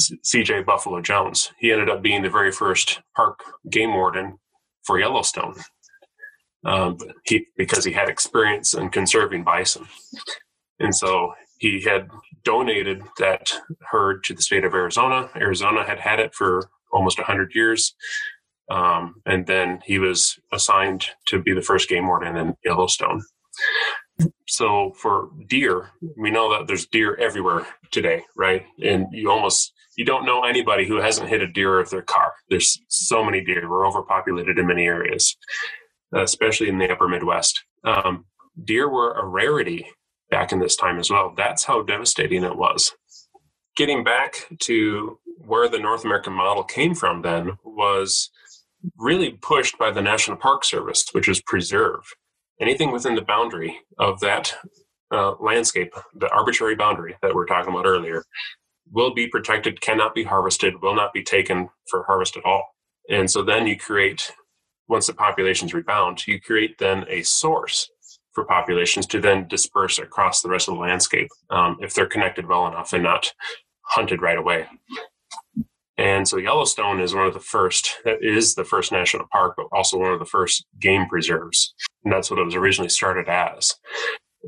CJ 0.01 0.65
Buffalo 0.67 1.01
Jones. 1.01 1.51
He 1.59 1.73
ended 1.73 1.91
up 1.91 2.03
being 2.03 2.23
the 2.23 2.31
very 2.31 2.53
first 2.53 3.01
park 3.17 3.41
game 3.71 3.95
warden 3.95 4.39
for 4.85 4.99
Yellowstone 4.99 5.55
um, 6.65 6.99
he, 7.25 7.47
because 7.57 7.85
he 7.85 7.93
had 7.93 8.09
experience 8.09 8.75
in 8.75 8.91
conserving 8.91 9.45
bison. 9.45 9.87
And 10.79 10.95
so 10.95 11.35
he 11.59 11.83
had 11.83 12.09
donated 12.45 13.03
that 13.19 13.53
herd 13.91 14.25
to 14.25 14.35
the 14.35 14.43
state 14.43 14.65
of 14.65 14.75
Arizona. 14.75 15.31
Arizona 15.37 15.85
had 15.85 15.99
had 15.99 16.21
it 16.21 16.35
for 16.35 16.69
almost 16.93 17.19
100 17.19 17.55
years. 17.55 17.95
Um, 18.71 19.17
and 19.27 19.47
then 19.47 19.81
he 19.85 19.99
was 19.99 20.39
assigned 20.53 21.07
to 21.27 21.43
be 21.43 21.53
the 21.55 21.63
first 21.63 21.89
game 21.89 22.07
warden 22.07 22.37
in 22.37 22.55
Yellowstone. 22.65 23.23
So 24.47 24.93
for 24.97 25.31
deer, 25.49 25.91
we 26.17 26.31
know 26.31 26.51
that 26.53 26.67
there's 26.67 26.87
deer 26.87 27.15
everywhere 27.17 27.67
today, 27.91 28.25
right? 28.37 28.65
And 28.83 29.07
you 29.13 29.31
almost 29.31 29.73
you 29.97 30.05
don't 30.05 30.25
know 30.25 30.45
anybody 30.45 30.87
who 30.87 31.01
hasn't 31.01 31.29
hit 31.29 31.43
a 31.43 31.47
deer 31.47 31.79
with 31.79 31.91
their 31.91 32.03
car. 32.03 32.33
There's 32.51 32.81
so 32.89 33.25
many 33.25 33.43
deer. 33.43 33.69
We're 33.69 33.87
overpopulated 33.87 34.59
in 34.59 34.67
many 34.67 34.87
areas, 34.87 35.37
especially 36.15 36.69
in 36.69 36.79
the 36.79 36.91
upper 36.91 37.09
Midwest. 37.09 37.65
Um, 37.85 38.25
deer 38.65 38.89
were 38.89 39.13
a 39.13 39.27
rarity 39.27 39.87
back 40.31 40.53
in 40.53 40.59
this 40.59 40.77
time 40.77 40.99
as 40.99 41.11
well. 41.11 41.33
That's 41.37 41.65
how 41.65 41.83
devastating 41.83 42.45
it 42.45 42.57
was. 42.57 42.95
Getting 43.77 44.05
back 44.05 44.47
to 44.61 45.19
where 45.39 45.69
the 45.69 45.79
North 45.79 46.05
American 46.05 46.33
model 46.33 46.65
came 46.65 46.95
from 46.95 47.23
then 47.23 47.59
was 47.65 48.31
really 48.97 49.31
pushed 49.31 49.79
by 49.79 49.91
the 49.91 50.03
National 50.03 50.37
Park 50.37 50.65
Service, 50.65 51.07
which 51.13 51.29
is 51.29 51.41
preserve 51.43 52.03
anything 52.61 52.91
within 52.91 53.15
the 53.15 53.23
boundary 53.23 53.79
of 53.99 54.21
that 54.21 54.55
uh, 55.13 55.35
landscape, 55.41 55.95
the 56.15 56.29
arbitrary 56.31 56.75
boundary 56.75 57.17
that 57.23 57.35
we 57.35 57.41
are 57.41 57.47
talking 57.47 57.73
about 57.73 57.87
earlier, 57.87 58.25
will 58.91 59.15
be 59.15 59.29
protected, 59.29 59.81
cannot 59.81 60.15
be 60.15 60.25
harvested, 60.25 60.83
will 60.83 60.95
not 60.95 61.13
be 61.13 61.23
taken 61.23 61.69
for 61.89 62.05
harvest 62.05 62.37
at 62.37 62.45
all. 62.45 62.65
And 63.09 63.31
so 63.31 63.43
then 63.43 63.67
you 63.67 63.79
create, 63.79 64.33
once 64.89 65.07
the 65.07 65.15
populations 65.15 65.73
rebound, 65.73 66.27
you 66.27 66.41
create 66.41 66.79
then 66.79 67.05
a 67.09 67.23
source 67.23 67.89
for 68.33 68.45
populations 68.45 69.07
to 69.07 69.21
then 69.21 69.49
disperse 69.49 69.99
across 69.99 70.43
the 70.43 70.49
rest 70.49 70.69
of 70.69 70.75
the 70.75 70.81
landscape 70.81 71.29
um, 71.51 71.77
if 71.81 71.95
they're 71.95 72.07
connected 72.07 72.47
well 72.47 72.67
enough 72.67 72.93
and 72.93 73.03
not 73.03 73.33
hunted 73.83 74.23
right 74.23 74.39
away. 74.39 74.67
And 75.97 76.29
so 76.29 76.37
Yellowstone 76.37 77.01
is 77.01 77.15
one 77.15 77.27
of 77.27 77.35
the 77.35 77.41
first, 77.41 77.97
that 78.05 78.19
is 78.23 78.55
the 78.55 78.65
first 78.65 78.93
national 78.93 79.27
park, 79.33 79.55
but 79.57 79.67
also 79.73 79.99
one 79.99 80.13
of 80.13 80.21
the 80.21 80.25
first 80.25 80.65
game 80.81 81.09
preserves. 81.09 81.75
And 82.05 82.13
that's 82.13 82.31
what 82.31 82.39
it 82.39 82.45
was 82.45 82.55
originally 82.55 82.89
started 82.89 83.29
as 83.29 83.75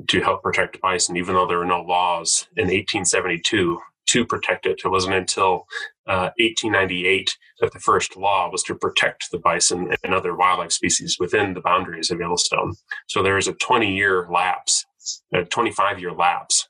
to 0.09 0.21
help 0.21 0.43
protect 0.43 0.81
bison, 0.81 1.17
even 1.17 1.35
though 1.35 1.47
there 1.47 1.59
were 1.59 1.65
no 1.65 1.83
laws 1.83 2.47
in 2.57 2.67
1872 2.67 3.81
to 4.11 4.27
protect 4.27 4.67
it. 4.67 4.81
It 4.85 4.89
wasn't 4.89 5.15
until 5.15 5.67
uh, 6.07 6.31
1898 6.39 7.37
that 7.61 7.73
the 7.73 7.79
first 7.79 8.17
law 8.17 8.51
was 8.51 8.63
to 8.65 8.75
protect 8.75 9.31
the 9.31 9.39
bison 9.39 9.93
and 10.03 10.13
other 10.13 10.35
wildlife 10.35 10.73
species 10.73 11.17
within 11.21 11.55
the 11.55 11.61
boundaries 11.61 12.11
of 12.11 12.19
Yellowstone. 12.19 12.75
So 13.07 13.23
there 13.23 13.39
is 13.39 13.47
a 13.47 13.53
20 13.53 13.95
year 13.95 14.27
lapse, 14.31 14.85
a 15.33 15.45
25 15.45 16.01
year 16.01 16.13
lapse 16.13 16.67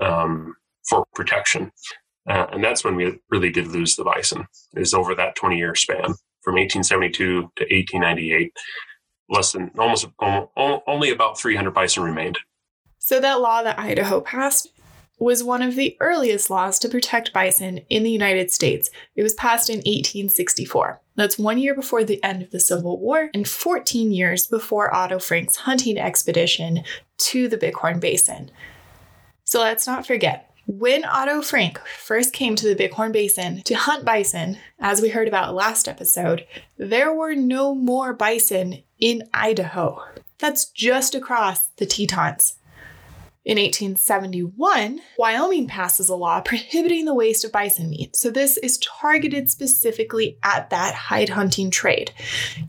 um, 0.00 0.54
for 0.88 1.06
protection. 1.14 1.70
Uh, 2.28 2.46
and 2.52 2.62
that's 2.62 2.84
when 2.84 2.96
we 2.96 3.18
really 3.30 3.50
did 3.50 3.68
lose 3.68 3.94
the 3.94 4.04
bison, 4.04 4.46
is 4.74 4.92
over 4.92 5.14
that 5.14 5.36
20 5.36 5.56
year 5.56 5.74
span 5.74 6.14
from 6.42 6.56
1872 6.56 7.14
to 7.16 7.40
1898. 7.42 8.52
Less 9.28 9.52
than 9.52 9.70
almost 9.78 10.08
only 10.18 11.10
about 11.10 11.38
300 11.38 11.70
bison 11.70 12.02
remained. 12.02 12.38
So, 12.98 13.20
that 13.20 13.40
law 13.40 13.62
that 13.62 13.78
Idaho 13.78 14.20
passed 14.20 14.68
was 15.20 15.44
one 15.44 15.60
of 15.60 15.76
the 15.76 15.96
earliest 16.00 16.48
laws 16.48 16.78
to 16.78 16.88
protect 16.88 17.32
bison 17.32 17.78
in 17.90 18.02
the 18.02 18.10
United 18.10 18.50
States. 18.50 18.90
It 19.14 19.22
was 19.22 19.34
passed 19.34 19.68
in 19.68 19.76
1864. 19.76 21.00
That's 21.14 21.38
one 21.38 21.58
year 21.58 21.74
before 21.74 22.02
the 22.02 22.22
end 22.24 22.42
of 22.42 22.50
the 22.50 22.58
Civil 22.58 22.98
War 22.98 23.28
and 23.34 23.46
14 23.46 24.12
years 24.12 24.46
before 24.46 24.92
Otto 24.94 25.18
Franc's 25.18 25.56
hunting 25.56 25.98
expedition 25.98 26.82
to 27.18 27.48
the 27.48 27.58
Bighorn 27.58 28.00
Basin. 28.00 28.50
So 29.44 29.60
let's 29.60 29.86
not 29.86 30.06
forget, 30.06 30.50
when 30.66 31.04
Otto 31.04 31.42
Franc 31.42 31.78
first 31.80 32.32
came 32.32 32.56
to 32.56 32.66
the 32.66 32.74
Bighorn 32.74 33.12
Basin 33.12 33.60
to 33.64 33.74
hunt 33.74 34.04
bison, 34.04 34.56
as 34.78 35.02
we 35.02 35.10
heard 35.10 35.28
about 35.28 35.54
last 35.54 35.86
episode, 35.86 36.46
there 36.78 37.12
were 37.12 37.34
no 37.34 37.74
more 37.74 38.14
bison 38.14 38.82
in 38.98 39.28
Idaho. 39.34 40.02
That's 40.38 40.70
just 40.70 41.14
across 41.14 41.66
the 41.76 41.84
Tetons. 41.86 42.56
In 43.50 43.58
1871, 43.58 45.00
Wyoming 45.18 45.66
passes 45.66 46.08
a 46.08 46.14
law 46.14 46.40
prohibiting 46.40 47.04
the 47.04 47.16
waste 47.16 47.44
of 47.44 47.50
bison 47.50 47.90
meat. 47.90 48.14
So, 48.14 48.30
this 48.30 48.56
is 48.58 48.78
targeted 48.78 49.50
specifically 49.50 50.38
at 50.44 50.70
that 50.70 50.94
hide 50.94 51.30
hunting 51.30 51.68
trade. 51.68 52.12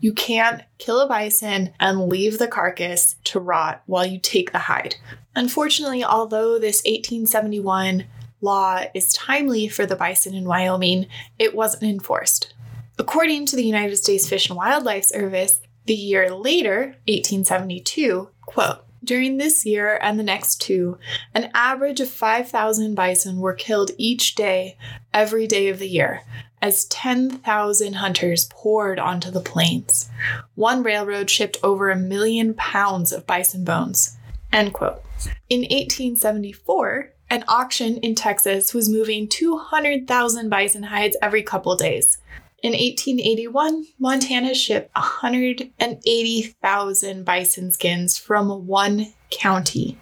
You 0.00 0.12
can't 0.12 0.64
kill 0.78 0.98
a 0.98 1.06
bison 1.06 1.72
and 1.78 2.08
leave 2.08 2.40
the 2.40 2.48
carcass 2.48 3.14
to 3.26 3.38
rot 3.38 3.84
while 3.86 4.04
you 4.04 4.18
take 4.18 4.50
the 4.50 4.58
hide. 4.58 4.96
Unfortunately, 5.36 6.02
although 6.02 6.58
this 6.58 6.78
1871 6.78 8.04
law 8.40 8.82
is 8.92 9.12
timely 9.12 9.68
for 9.68 9.86
the 9.86 9.94
bison 9.94 10.34
in 10.34 10.46
Wyoming, 10.46 11.06
it 11.38 11.54
wasn't 11.54 11.84
enforced. 11.84 12.54
According 12.98 13.46
to 13.46 13.54
the 13.54 13.64
United 13.64 13.98
States 13.98 14.28
Fish 14.28 14.48
and 14.48 14.56
Wildlife 14.56 15.04
Service, 15.04 15.60
the 15.86 15.94
year 15.94 16.34
later, 16.34 16.96
1872, 17.06 18.30
quote, 18.46 18.84
during 19.04 19.36
this 19.36 19.66
year 19.66 19.98
and 20.02 20.18
the 20.18 20.24
next 20.24 20.60
two, 20.60 20.98
an 21.34 21.50
average 21.54 22.00
of 22.00 22.08
5,000 22.08 22.94
bison 22.94 23.38
were 23.38 23.54
killed 23.54 23.90
each 23.98 24.34
day, 24.34 24.76
every 25.12 25.46
day 25.46 25.68
of 25.68 25.78
the 25.78 25.88
year, 25.88 26.22
as 26.60 26.84
10,000 26.86 27.94
hunters 27.94 28.48
poured 28.50 28.98
onto 28.98 29.30
the 29.30 29.40
plains. 29.40 30.08
One 30.54 30.82
railroad 30.82 31.30
shipped 31.30 31.58
over 31.62 31.90
a 31.90 31.96
million 31.96 32.54
pounds 32.54 33.12
of 33.12 33.26
bison 33.26 33.64
bones. 33.64 34.16
End 34.52 34.72
quote. 34.72 35.02
In 35.48 35.60
1874, 35.62 37.12
an 37.30 37.44
auction 37.48 37.96
in 37.98 38.14
Texas 38.14 38.74
was 38.74 38.90
moving 38.90 39.26
200,000 39.26 40.48
bison 40.50 40.82
hides 40.82 41.16
every 41.22 41.42
couple 41.42 41.74
days. 41.76 42.18
In 42.62 42.72
1881, 42.74 43.86
Montana 43.98 44.54
shipped 44.54 44.94
180,000 44.94 47.24
bison 47.24 47.72
skins 47.72 48.16
from 48.16 48.68
one 48.68 49.12
county. 49.30 49.98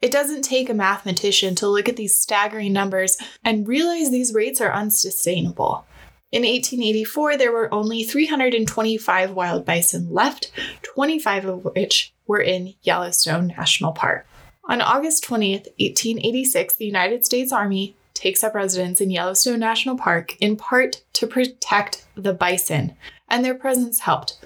It 0.00 0.10
doesn't 0.10 0.42
take 0.42 0.68
a 0.68 0.74
mathematician 0.74 1.54
to 1.54 1.68
look 1.68 1.88
at 1.88 1.96
these 1.96 2.18
staggering 2.18 2.72
numbers 2.72 3.16
and 3.44 3.68
realize 3.68 4.10
these 4.10 4.34
rates 4.34 4.60
are 4.60 4.72
unsustainable. 4.72 5.86
In 6.32 6.42
1884, 6.42 7.36
there 7.36 7.52
were 7.52 7.72
only 7.72 8.02
325 8.02 9.30
wild 9.30 9.64
bison 9.64 10.12
left, 10.12 10.50
25 10.82 11.44
of 11.44 11.64
which 11.66 12.12
were 12.26 12.40
in 12.40 12.74
Yellowstone 12.82 13.54
National 13.56 13.92
Park. 13.92 14.26
On 14.68 14.80
August 14.80 15.24
20th, 15.24 15.68
1886, 15.78 16.74
the 16.74 16.86
United 16.86 17.24
States 17.24 17.52
Army 17.52 17.94
takes 18.22 18.44
up 18.44 18.54
residence 18.54 19.00
in 19.00 19.10
Yellowstone 19.10 19.58
National 19.58 19.98
Park 19.98 20.36
in 20.40 20.56
part 20.56 21.02
to 21.14 21.26
protect 21.26 22.06
the 22.14 22.32
bison, 22.32 22.94
and 23.28 23.44
their 23.44 23.54
presence 23.54 23.98
helped. 23.98 24.38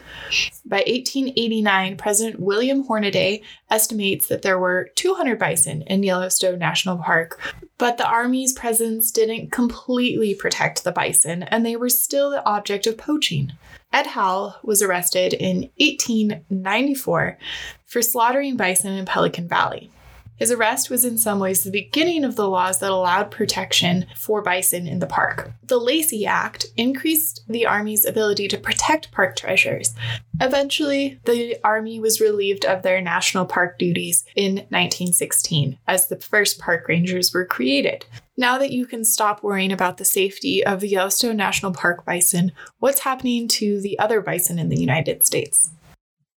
By 0.64 0.78
1889, 0.78 1.98
President 1.98 2.40
William 2.40 2.84
Hornaday 2.84 3.42
estimates 3.70 4.28
that 4.28 4.40
there 4.40 4.58
were 4.58 4.88
200 4.94 5.38
bison 5.38 5.82
in 5.82 6.02
Yellowstone 6.02 6.58
National 6.58 6.96
Park, 6.96 7.38
but 7.76 7.98
the 7.98 8.08
Army's 8.08 8.54
presence 8.54 9.10
didn't 9.10 9.52
completely 9.52 10.34
protect 10.34 10.82
the 10.82 10.92
bison, 10.92 11.42
and 11.42 11.66
they 11.66 11.76
were 11.76 11.90
still 11.90 12.30
the 12.30 12.44
object 12.46 12.86
of 12.86 12.96
poaching. 12.96 13.52
Ed 13.92 14.06
Howell 14.06 14.56
was 14.62 14.80
arrested 14.80 15.34
in 15.34 15.70
1894 15.78 17.36
for 17.84 18.00
slaughtering 18.00 18.56
bison 18.56 18.94
in 18.94 19.04
Pelican 19.04 19.48
Valley. 19.48 19.90
His 20.36 20.52
arrest 20.52 20.90
was 20.90 21.04
in 21.04 21.16
some 21.16 21.38
ways 21.38 21.64
the 21.64 21.70
beginning 21.70 22.24
of 22.24 22.36
the 22.36 22.48
laws 22.48 22.78
that 22.80 22.90
allowed 22.90 23.30
protection 23.30 24.06
for 24.14 24.42
bison 24.42 24.86
in 24.86 24.98
the 24.98 25.06
park. 25.06 25.50
The 25.64 25.80
Lacey 25.80 26.26
Act 26.26 26.66
increased 26.76 27.42
the 27.48 27.66
Army's 27.66 28.04
ability 28.04 28.48
to 28.48 28.58
protect 28.58 29.12
park 29.12 29.36
treasures. 29.36 29.94
Eventually, 30.40 31.18
the 31.24 31.56
Army 31.64 31.98
was 31.98 32.20
relieved 32.20 32.66
of 32.66 32.82
their 32.82 33.00
national 33.00 33.46
park 33.46 33.78
duties 33.78 34.24
in 34.36 34.56
1916 34.68 35.78
as 35.88 36.08
the 36.08 36.20
first 36.20 36.58
park 36.58 36.86
rangers 36.88 37.32
were 37.32 37.46
created. 37.46 38.04
Now 38.36 38.58
that 38.58 38.72
you 38.72 38.84
can 38.84 39.04
stop 39.04 39.42
worrying 39.42 39.72
about 39.72 39.96
the 39.96 40.04
safety 40.04 40.64
of 40.64 40.80
the 40.80 40.88
Yellowstone 40.88 41.38
National 41.38 41.72
Park 41.72 42.04
bison, 42.04 42.52
what's 42.80 43.00
happening 43.00 43.48
to 43.48 43.80
the 43.80 43.98
other 43.98 44.20
bison 44.20 44.58
in 44.58 44.68
the 44.68 44.78
United 44.78 45.24
States? 45.24 45.70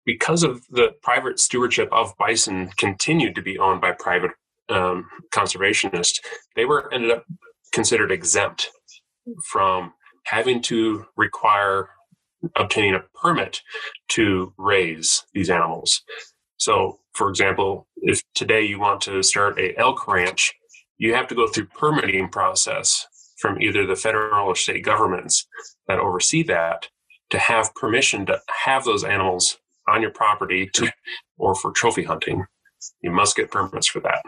Because 0.09 0.41
of 0.41 0.65
the 0.71 0.89
private 1.03 1.39
stewardship 1.39 1.87
of 1.91 2.17
bison 2.17 2.67
continued 2.77 3.35
to 3.35 3.43
be 3.43 3.59
owned 3.59 3.79
by 3.79 3.91
private 3.91 4.31
um, 4.67 5.05
conservationists, 5.31 6.17
they 6.55 6.65
were 6.65 6.91
ended 6.91 7.11
up 7.11 7.25
considered 7.73 8.11
exempt 8.11 8.71
from 9.45 9.93
having 10.25 10.63
to 10.63 11.05
require 11.15 11.89
obtaining 12.55 12.95
a 12.95 13.03
permit 13.21 13.61
to 14.07 14.51
raise 14.57 15.25
these 15.35 15.51
animals. 15.51 16.01
So, 16.57 17.01
for 17.13 17.29
example, 17.29 17.87
if 17.97 18.23
today 18.33 18.63
you 18.65 18.79
want 18.79 19.01
to 19.01 19.21
start 19.21 19.59
a 19.59 19.77
elk 19.77 20.07
ranch, 20.07 20.55
you 20.97 21.13
have 21.13 21.27
to 21.27 21.35
go 21.35 21.47
through 21.47 21.67
permitting 21.67 22.29
process 22.29 23.05
from 23.37 23.61
either 23.61 23.85
the 23.85 23.95
federal 23.95 24.47
or 24.47 24.55
state 24.55 24.83
governments 24.83 25.45
that 25.87 25.99
oversee 25.99 26.41
that 26.43 26.87
to 27.29 27.37
have 27.37 27.75
permission 27.75 28.25
to 28.25 28.39
have 28.65 28.85
those 28.85 29.03
animals 29.03 29.59
on 29.89 30.01
your 30.01 30.11
property 30.11 30.69
to, 30.73 30.91
or 31.37 31.55
for 31.55 31.71
trophy 31.71 32.03
hunting. 32.03 32.45
You 33.01 33.11
must 33.11 33.35
get 33.35 33.51
permits 33.51 33.87
for 33.87 33.99
that, 34.01 34.23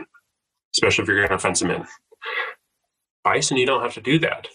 especially 0.75 1.03
if 1.03 1.07
you're 1.07 1.17
going 1.17 1.29
to 1.29 1.39
fence 1.39 1.61
them 1.61 1.71
in. 1.71 1.85
Bison, 3.23 3.57
you 3.57 3.65
don't 3.65 3.81
have 3.81 3.93
to 3.93 4.01
do 4.01 4.19
that. 4.19 4.47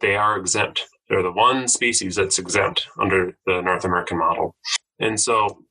They 0.00 0.16
are 0.16 0.38
exempt. 0.38 0.84
They're 1.08 1.22
the 1.22 1.32
one 1.32 1.68
species 1.68 2.16
that's 2.16 2.38
exempt 2.38 2.88
under 3.00 3.36
the 3.46 3.60
North 3.60 3.84
American 3.84 4.18
model. 4.18 4.54
And 4.98 5.20
so 5.20 5.64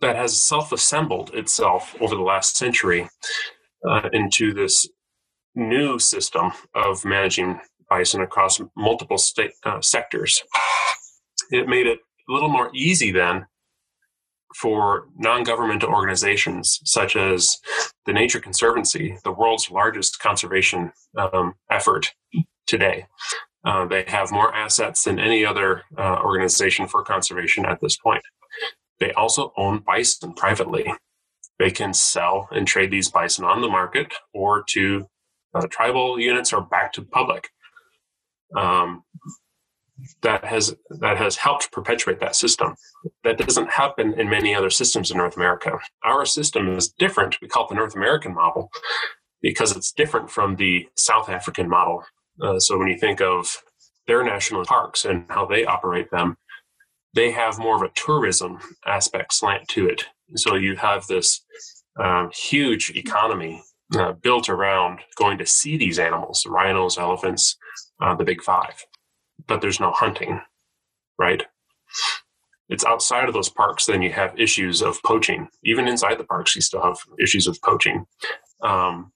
that 0.00 0.16
has 0.16 0.40
self 0.42 0.72
assembled 0.72 1.30
itself 1.34 1.94
over 2.00 2.14
the 2.14 2.22
last 2.22 2.56
century 2.56 3.08
uh, 3.88 4.08
into 4.12 4.54
this 4.54 4.88
new 5.54 5.98
system 5.98 6.52
of 6.74 7.04
managing 7.04 7.60
bison 7.88 8.20
across 8.20 8.60
multiple 8.76 9.18
state, 9.18 9.52
uh, 9.64 9.80
sectors. 9.80 10.42
It 11.50 11.68
made 11.68 11.86
it 11.86 11.98
a 12.28 12.32
little 12.32 12.48
more 12.48 12.70
easy 12.74 13.10
then 13.10 13.46
for 14.60 15.08
non 15.16 15.44
governmental 15.44 15.90
organizations 15.90 16.80
such 16.84 17.16
as 17.16 17.58
the 18.06 18.12
Nature 18.12 18.40
Conservancy, 18.40 19.18
the 19.24 19.32
world's 19.32 19.70
largest 19.70 20.18
conservation 20.18 20.92
um, 21.16 21.54
effort 21.70 22.12
today. 22.66 23.06
Uh, 23.64 23.84
they 23.86 24.04
have 24.06 24.30
more 24.30 24.54
assets 24.54 25.04
than 25.04 25.18
any 25.18 25.44
other 25.44 25.82
uh, 25.98 26.20
organization 26.22 26.86
for 26.86 27.02
conservation 27.02 27.66
at 27.66 27.80
this 27.80 27.96
point. 27.96 28.22
They 29.00 29.12
also 29.12 29.52
own 29.56 29.82
bison 29.84 30.32
privately. 30.34 30.92
They 31.58 31.70
can 31.70 31.92
sell 31.92 32.48
and 32.52 32.66
trade 32.66 32.90
these 32.90 33.10
bison 33.10 33.44
on 33.44 33.60
the 33.60 33.68
market 33.68 34.14
or 34.32 34.62
to 34.70 35.06
uh, 35.54 35.66
tribal 35.70 36.20
units 36.20 36.52
or 36.52 36.62
back 36.62 36.92
to 36.94 37.02
public. 37.02 37.48
Um, 38.54 39.02
that 40.22 40.44
has 40.44 40.74
that 41.00 41.16
has 41.16 41.36
helped 41.36 41.72
perpetuate 41.72 42.20
that 42.20 42.36
system. 42.36 42.74
That 43.24 43.38
doesn't 43.38 43.70
happen 43.70 44.18
in 44.18 44.28
many 44.28 44.54
other 44.54 44.70
systems 44.70 45.10
in 45.10 45.16
North 45.16 45.36
America. 45.36 45.78
Our 46.04 46.26
system 46.26 46.76
is 46.76 46.88
different. 46.88 47.40
We 47.40 47.48
call 47.48 47.64
it 47.64 47.70
the 47.70 47.76
North 47.76 47.94
American 47.94 48.34
model 48.34 48.70
because 49.42 49.76
it's 49.76 49.92
different 49.92 50.30
from 50.30 50.56
the 50.56 50.88
South 50.96 51.28
African 51.28 51.68
model. 51.68 52.04
Uh, 52.40 52.58
so 52.58 52.78
when 52.78 52.88
you 52.88 52.98
think 52.98 53.20
of 53.20 53.62
their 54.06 54.22
national 54.22 54.64
parks 54.64 55.04
and 55.04 55.24
how 55.28 55.46
they 55.46 55.64
operate 55.64 56.10
them, 56.10 56.36
they 57.14 57.30
have 57.30 57.58
more 57.58 57.76
of 57.76 57.82
a 57.82 57.92
tourism 57.94 58.58
aspect 58.86 59.32
slant 59.32 59.66
to 59.68 59.88
it. 59.88 60.04
So 60.34 60.56
you 60.56 60.76
have 60.76 61.06
this 61.06 61.42
um, 61.98 62.30
huge 62.34 62.90
economy 62.94 63.62
uh, 63.96 64.12
built 64.12 64.48
around 64.48 65.00
going 65.16 65.38
to 65.38 65.46
see 65.46 65.76
these 65.76 65.98
animals, 65.98 66.44
rhinos, 66.46 66.98
elephants, 66.98 67.56
uh, 68.02 68.14
the 68.14 68.24
big 68.24 68.42
five 68.42 68.84
but 69.46 69.60
there's 69.60 69.80
no 69.80 69.92
hunting, 69.92 70.40
right? 71.18 71.42
It's 72.68 72.84
outside 72.84 73.28
of 73.28 73.34
those 73.34 73.48
parks, 73.48 73.86
then 73.86 74.02
you 74.02 74.12
have 74.12 74.38
issues 74.38 74.82
of 74.82 75.02
poaching. 75.04 75.48
Even 75.64 75.86
inside 75.86 76.18
the 76.18 76.24
parks, 76.24 76.56
you 76.56 76.62
still 76.62 76.82
have 76.82 76.98
issues 77.20 77.46
of 77.46 77.60
poaching. 77.62 78.06
Um, 78.60 79.12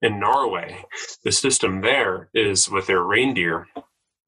in 0.00 0.20
Norway, 0.20 0.84
the 1.24 1.32
system 1.32 1.80
there 1.80 2.28
is 2.34 2.70
with 2.70 2.86
their 2.86 3.02
reindeer 3.02 3.66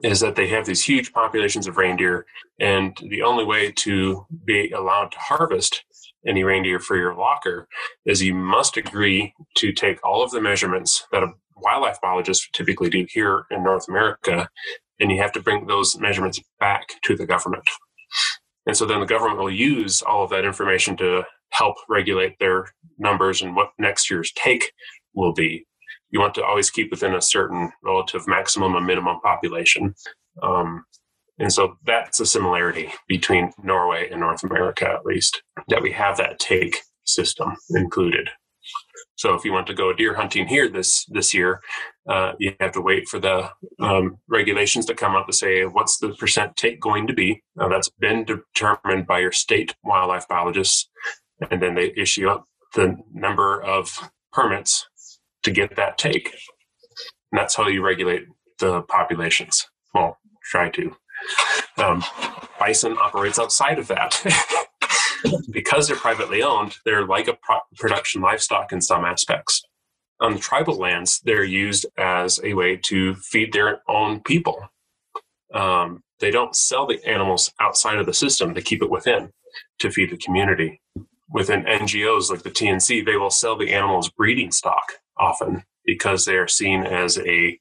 is 0.02 0.20
that 0.20 0.34
they 0.34 0.48
have 0.48 0.66
these 0.66 0.82
huge 0.82 1.12
populations 1.12 1.68
of 1.68 1.76
reindeer, 1.76 2.26
and 2.58 2.96
the 3.10 3.22
only 3.22 3.44
way 3.44 3.70
to 3.70 4.26
be 4.44 4.70
allowed 4.70 5.12
to 5.12 5.18
harvest 5.18 5.84
any 6.26 6.42
reindeer 6.42 6.78
for 6.78 6.96
your 6.96 7.14
locker 7.14 7.68
is 8.04 8.22
you 8.22 8.34
must 8.34 8.76
agree 8.76 9.34
to 9.56 9.72
take 9.72 10.04
all 10.04 10.22
of 10.22 10.30
the 10.30 10.40
measurements 10.40 11.06
that 11.12 11.22
a 11.22 11.32
wildlife 11.56 12.00
biologist 12.00 12.52
typically 12.52 12.88
do 12.90 13.06
here 13.08 13.44
in 13.50 13.62
North 13.62 13.88
America 13.88 14.48
and 15.00 15.10
you 15.10 15.20
have 15.20 15.32
to 15.32 15.42
bring 15.42 15.66
those 15.66 15.98
measurements 15.98 16.40
back 16.60 16.94
to 17.02 17.16
the 17.16 17.26
government. 17.26 17.68
And 18.66 18.76
so 18.76 18.86
then 18.86 19.00
the 19.00 19.06
government 19.06 19.38
will 19.38 19.50
use 19.50 20.02
all 20.02 20.22
of 20.22 20.30
that 20.30 20.44
information 20.44 20.96
to 20.98 21.24
help 21.50 21.76
regulate 21.88 22.38
their 22.38 22.66
numbers 22.98 23.42
and 23.42 23.56
what 23.56 23.70
next 23.78 24.10
year's 24.10 24.32
take 24.32 24.72
will 25.14 25.32
be. 25.32 25.66
You 26.10 26.20
want 26.20 26.34
to 26.34 26.44
always 26.44 26.70
keep 26.70 26.90
within 26.90 27.14
a 27.14 27.22
certain 27.22 27.72
relative 27.82 28.26
maximum 28.26 28.74
and 28.74 28.86
minimum 28.86 29.20
population. 29.20 29.94
Um, 30.42 30.84
and 31.38 31.52
so 31.52 31.76
that's 31.86 32.20
a 32.20 32.26
similarity 32.26 32.92
between 33.08 33.52
Norway 33.62 34.10
and 34.10 34.20
North 34.20 34.44
America, 34.44 34.88
at 34.88 35.06
least, 35.06 35.42
that 35.68 35.82
we 35.82 35.92
have 35.92 36.16
that 36.18 36.38
take 36.38 36.76
system 37.04 37.56
included. 37.70 38.28
So 39.16 39.34
if 39.34 39.44
you 39.44 39.52
want 39.52 39.66
to 39.68 39.74
go 39.74 39.92
deer 39.92 40.14
hunting 40.14 40.46
here 40.46 40.68
this 40.68 41.04
this 41.06 41.32
year, 41.34 41.60
uh, 42.10 42.32
you 42.40 42.52
have 42.58 42.72
to 42.72 42.80
wait 42.80 43.08
for 43.08 43.20
the 43.20 43.48
um, 43.78 44.18
regulations 44.28 44.84
to 44.84 44.94
come 44.94 45.14
out 45.14 45.28
to 45.28 45.32
say 45.32 45.64
what's 45.64 45.98
the 45.98 46.10
percent 46.14 46.56
take 46.56 46.80
going 46.80 47.06
to 47.06 47.12
be. 47.12 47.40
Now 47.54 47.68
that's 47.68 47.88
been 47.88 48.24
determined 48.24 49.06
by 49.06 49.20
your 49.20 49.30
state 49.30 49.76
wildlife 49.84 50.26
biologists, 50.26 50.90
and 51.50 51.62
then 51.62 51.76
they 51.76 51.92
issue 51.96 52.28
up 52.28 52.46
the 52.74 52.96
number 53.14 53.62
of 53.62 54.10
permits 54.32 54.88
to 55.44 55.52
get 55.52 55.76
that 55.76 55.98
take. 55.98 56.34
And 57.30 57.38
that's 57.38 57.54
how 57.54 57.68
you 57.68 57.80
regulate 57.80 58.24
the 58.58 58.82
populations. 58.82 59.66
Well, 59.94 60.18
try 60.50 60.68
to. 60.70 60.96
Um, 61.78 62.02
bison 62.58 62.96
operates 63.00 63.38
outside 63.38 63.78
of 63.78 63.86
that. 63.86 64.20
because 65.50 65.86
they're 65.86 65.96
privately 65.96 66.42
owned, 66.42 66.76
they're 66.84 67.06
like 67.06 67.28
a 67.28 67.36
pro- 67.40 67.60
production 67.76 68.20
livestock 68.20 68.72
in 68.72 68.80
some 68.80 69.04
aspects. 69.04 69.62
On 70.20 70.34
the 70.34 70.38
tribal 70.38 70.76
lands, 70.76 71.20
they're 71.20 71.44
used 71.44 71.86
as 71.96 72.40
a 72.44 72.54
way 72.54 72.76
to 72.84 73.14
feed 73.14 73.52
their 73.52 73.82
own 73.88 74.20
people. 74.20 74.68
Um, 75.54 76.02
they 76.20 76.30
don't 76.30 76.54
sell 76.54 76.86
the 76.86 77.02
animals 77.06 77.52
outside 77.60 77.98
of 77.98 78.06
the 78.06 78.12
system, 78.12 78.52
they 78.52 78.60
keep 78.62 78.82
it 78.82 78.90
within 78.90 79.32
to 79.80 79.90
feed 79.90 80.10
the 80.10 80.16
community. 80.16 80.80
Within 81.30 81.64
NGOs 81.64 82.30
like 82.30 82.42
the 82.42 82.50
TNC, 82.50 83.04
they 83.04 83.16
will 83.16 83.30
sell 83.30 83.56
the 83.56 83.72
animals 83.72 84.10
breeding 84.10 84.52
stock 84.52 84.92
often 85.16 85.62
because 85.84 86.24
they 86.24 86.36
are 86.36 86.48
seen 86.48 86.84
as 86.84 87.18
a, 87.18 87.58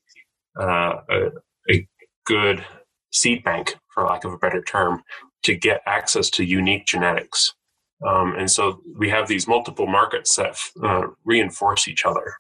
uh, 0.60 1.02
a, 1.10 1.32
a 1.72 1.88
good 2.26 2.65
seed 3.12 3.43
bank, 3.43 3.76
for 3.88 4.04
lack 4.04 4.24
of 4.26 4.34
a 4.34 4.38
better 4.38 4.62
term, 4.62 5.02
to 5.43 5.56
get 5.56 5.82
access 5.86 6.30
to 6.32 6.43
unique 6.43 6.86
genetics. 6.86 7.54
Um, 8.05 8.35
and 8.38 8.49
so 8.49 8.81
we 8.97 9.09
have 9.09 9.27
these 9.27 9.47
multiple 9.47 9.88
markets 9.88 10.35
that 10.35 10.57
uh, 10.83 11.07
reinforce 11.25 11.88
each 11.88 12.05
other. 12.05 12.33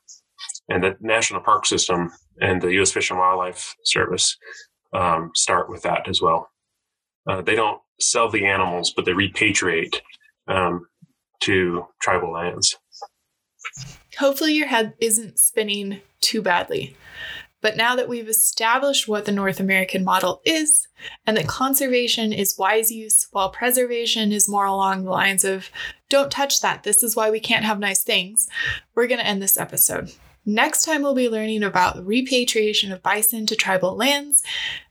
And 0.69 0.83
the 0.83 0.95
National 1.01 1.41
Park 1.41 1.65
System 1.65 2.11
and 2.41 2.61
the 2.61 2.73
U.S. 2.73 2.91
Fish 2.91 3.09
and 3.09 3.19
Wildlife 3.19 3.75
Service 3.83 4.37
um, 4.93 5.31
start 5.35 5.69
with 5.69 5.81
that 5.83 6.07
as 6.07 6.21
well. 6.21 6.49
Uh, 7.27 7.41
they 7.41 7.55
don't 7.55 7.81
sell 7.99 8.29
the 8.29 8.45
animals, 8.45 8.93
but 8.95 9.05
they 9.05 9.11
repatriate 9.11 9.99
um, 10.47 10.87
to 11.41 11.85
tribal 12.01 12.31
lands. 12.31 12.77
Hopefully, 14.17 14.53
your 14.53 14.67
head 14.67 14.93
isn't 14.99 15.39
spinning 15.39 16.01
too 16.21 16.41
badly. 16.41 16.95
But 17.61 17.75
now 17.75 17.95
that 17.95 18.07
we've 18.07 18.29
established 18.29 19.07
what 19.07 19.25
the 19.25 19.31
North 19.31 19.59
American 19.59 20.03
model 20.03 20.41
is, 20.45 20.87
and 21.25 21.35
that 21.35 21.47
conservation 21.47 22.31
is 22.31 22.57
wise 22.57 22.91
use, 22.91 23.27
while 23.31 23.49
preservation 23.49 24.31
is 24.31 24.49
more 24.49 24.65
along 24.65 25.03
the 25.03 25.11
lines 25.11 25.43
of 25.43 25.69
don't 26.09 26.31
touch 26.31 26.61
that, 26.61 26.83
this 26.83 27.03
is 27.03 27.15
why 27.15 27.29
we 27.29 27.39
can't 27.39 27.65
have 27.65 27.79
nice 27.79 28.03
things, 28.03 28.47
we're 28.95 29.07
going 29.07 29.19
to 29.19 29.27
end 29.27 29.41
this 29.41 29.57
episode. 29.57 30.11
Next 30.45 30.83
time, 30.83 31.03
we'll 31.03 31.13
be 31.13 31.29
learning 31.29 31.63
about 31.63 32.05
repatriation 32.05 32.91
of 32.91 33.03
bison 33.03 33.45
to 33.47 33.55
tribal 33.55 33.95
lands 33.95 34.41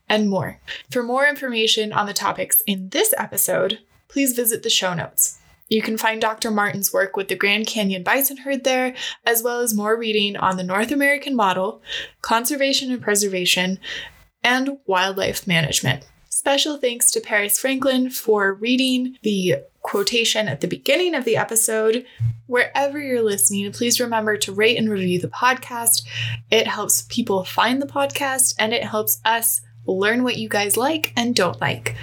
and 0.07 0.29
more. 0.29 0.59
For 0.89 1.03
more 1.03 1.27
information 1.27 1.91
on 1.91 2.05
the 2.05 2.13
topics 2.13 2.61
in 2.67 2.89
this 2.89 3.13
episode, 3.17 3.79
please 4.07 4.33
visit 4.33 4.63
the 4.63 4.69
show 4.69 4.93
notes. 4.93 5.39
You 5.69 5.81
can 5.81 5.97
find 5.97 6.19
Dr. 6.19 6.51
Martin's 6.51 6.91
work 6.91 7.15
with 7.15 7.27
the 7.27 7.35
Grand 7.35 7.67
Canyon 7.67 8.03
bison 8.03 8.37
herd 8.37 8.63
there, 8.63 8.95
as 9.25 9.43
well 9.43 9.59
as 9.59 9.73
more 9.73 9.95
reading 9.97 10.35
on 10.35 10.57
the 10.57 10.63
North 10.63 10.91
American 10.91 11.35
model, 11.35 11.81
conservation 12.21 12.91
and 12.91 13.01
preservation, 13.01 13.79
and 14.43 14.77
wildlife 14.87 15.45
management. 15.47 16.07
Special 16.29 16.77
thanks 16.77 17.11
to 17.11 17.21
Paris 17.21 17.59
Franklin 17.59 18.09
for 18.09 18.53
reading 18.53 19.17
the 19.23 19.57
quotation 19.81 20.47
at 20.47 20.61
the 20.61 20.67
beginning 20.67 21.13
of 21.13 21.25
the 21.25 21.37
episode. 21.37 22.05
Wherever 22.47 22.99
you're 22.99 23.21
listening, 23.21 23.71
please 23.71 23.99
remember 23.99 24.37
to 24.37 24.51
rate 24.51 24.77
and 24.77 24.89
review 24.89 25.19
the 25.19 25.27
podcast. 25.27 26.01
It 26.49 26.65
helps 26.65 27.05
people 27.09 27.43
find 27.43 27.81
the 27.81 27.87
podcast 27.87 28.55
and 28.57 28.73
it 28.73 28.83
helps 28.83 29.19
us 29.25 29.61
learn 29.85 30.23
what 30.23 30.37
you 30.37 30.49
guys 30.49 30.77
like 30.77 31.13
and 31.15 31.35
don't 31.35 31.59
like. 31.61 31.95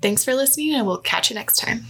Thanks 0.00 0.24
for 0.24 0.34
listening, 0.34 0.74
and 0.74 0.86
we'll 0.86 0.98
catch 0.98 1.30
you 1.30 1.34
next 1.34 1.58
time. 1.58 1.86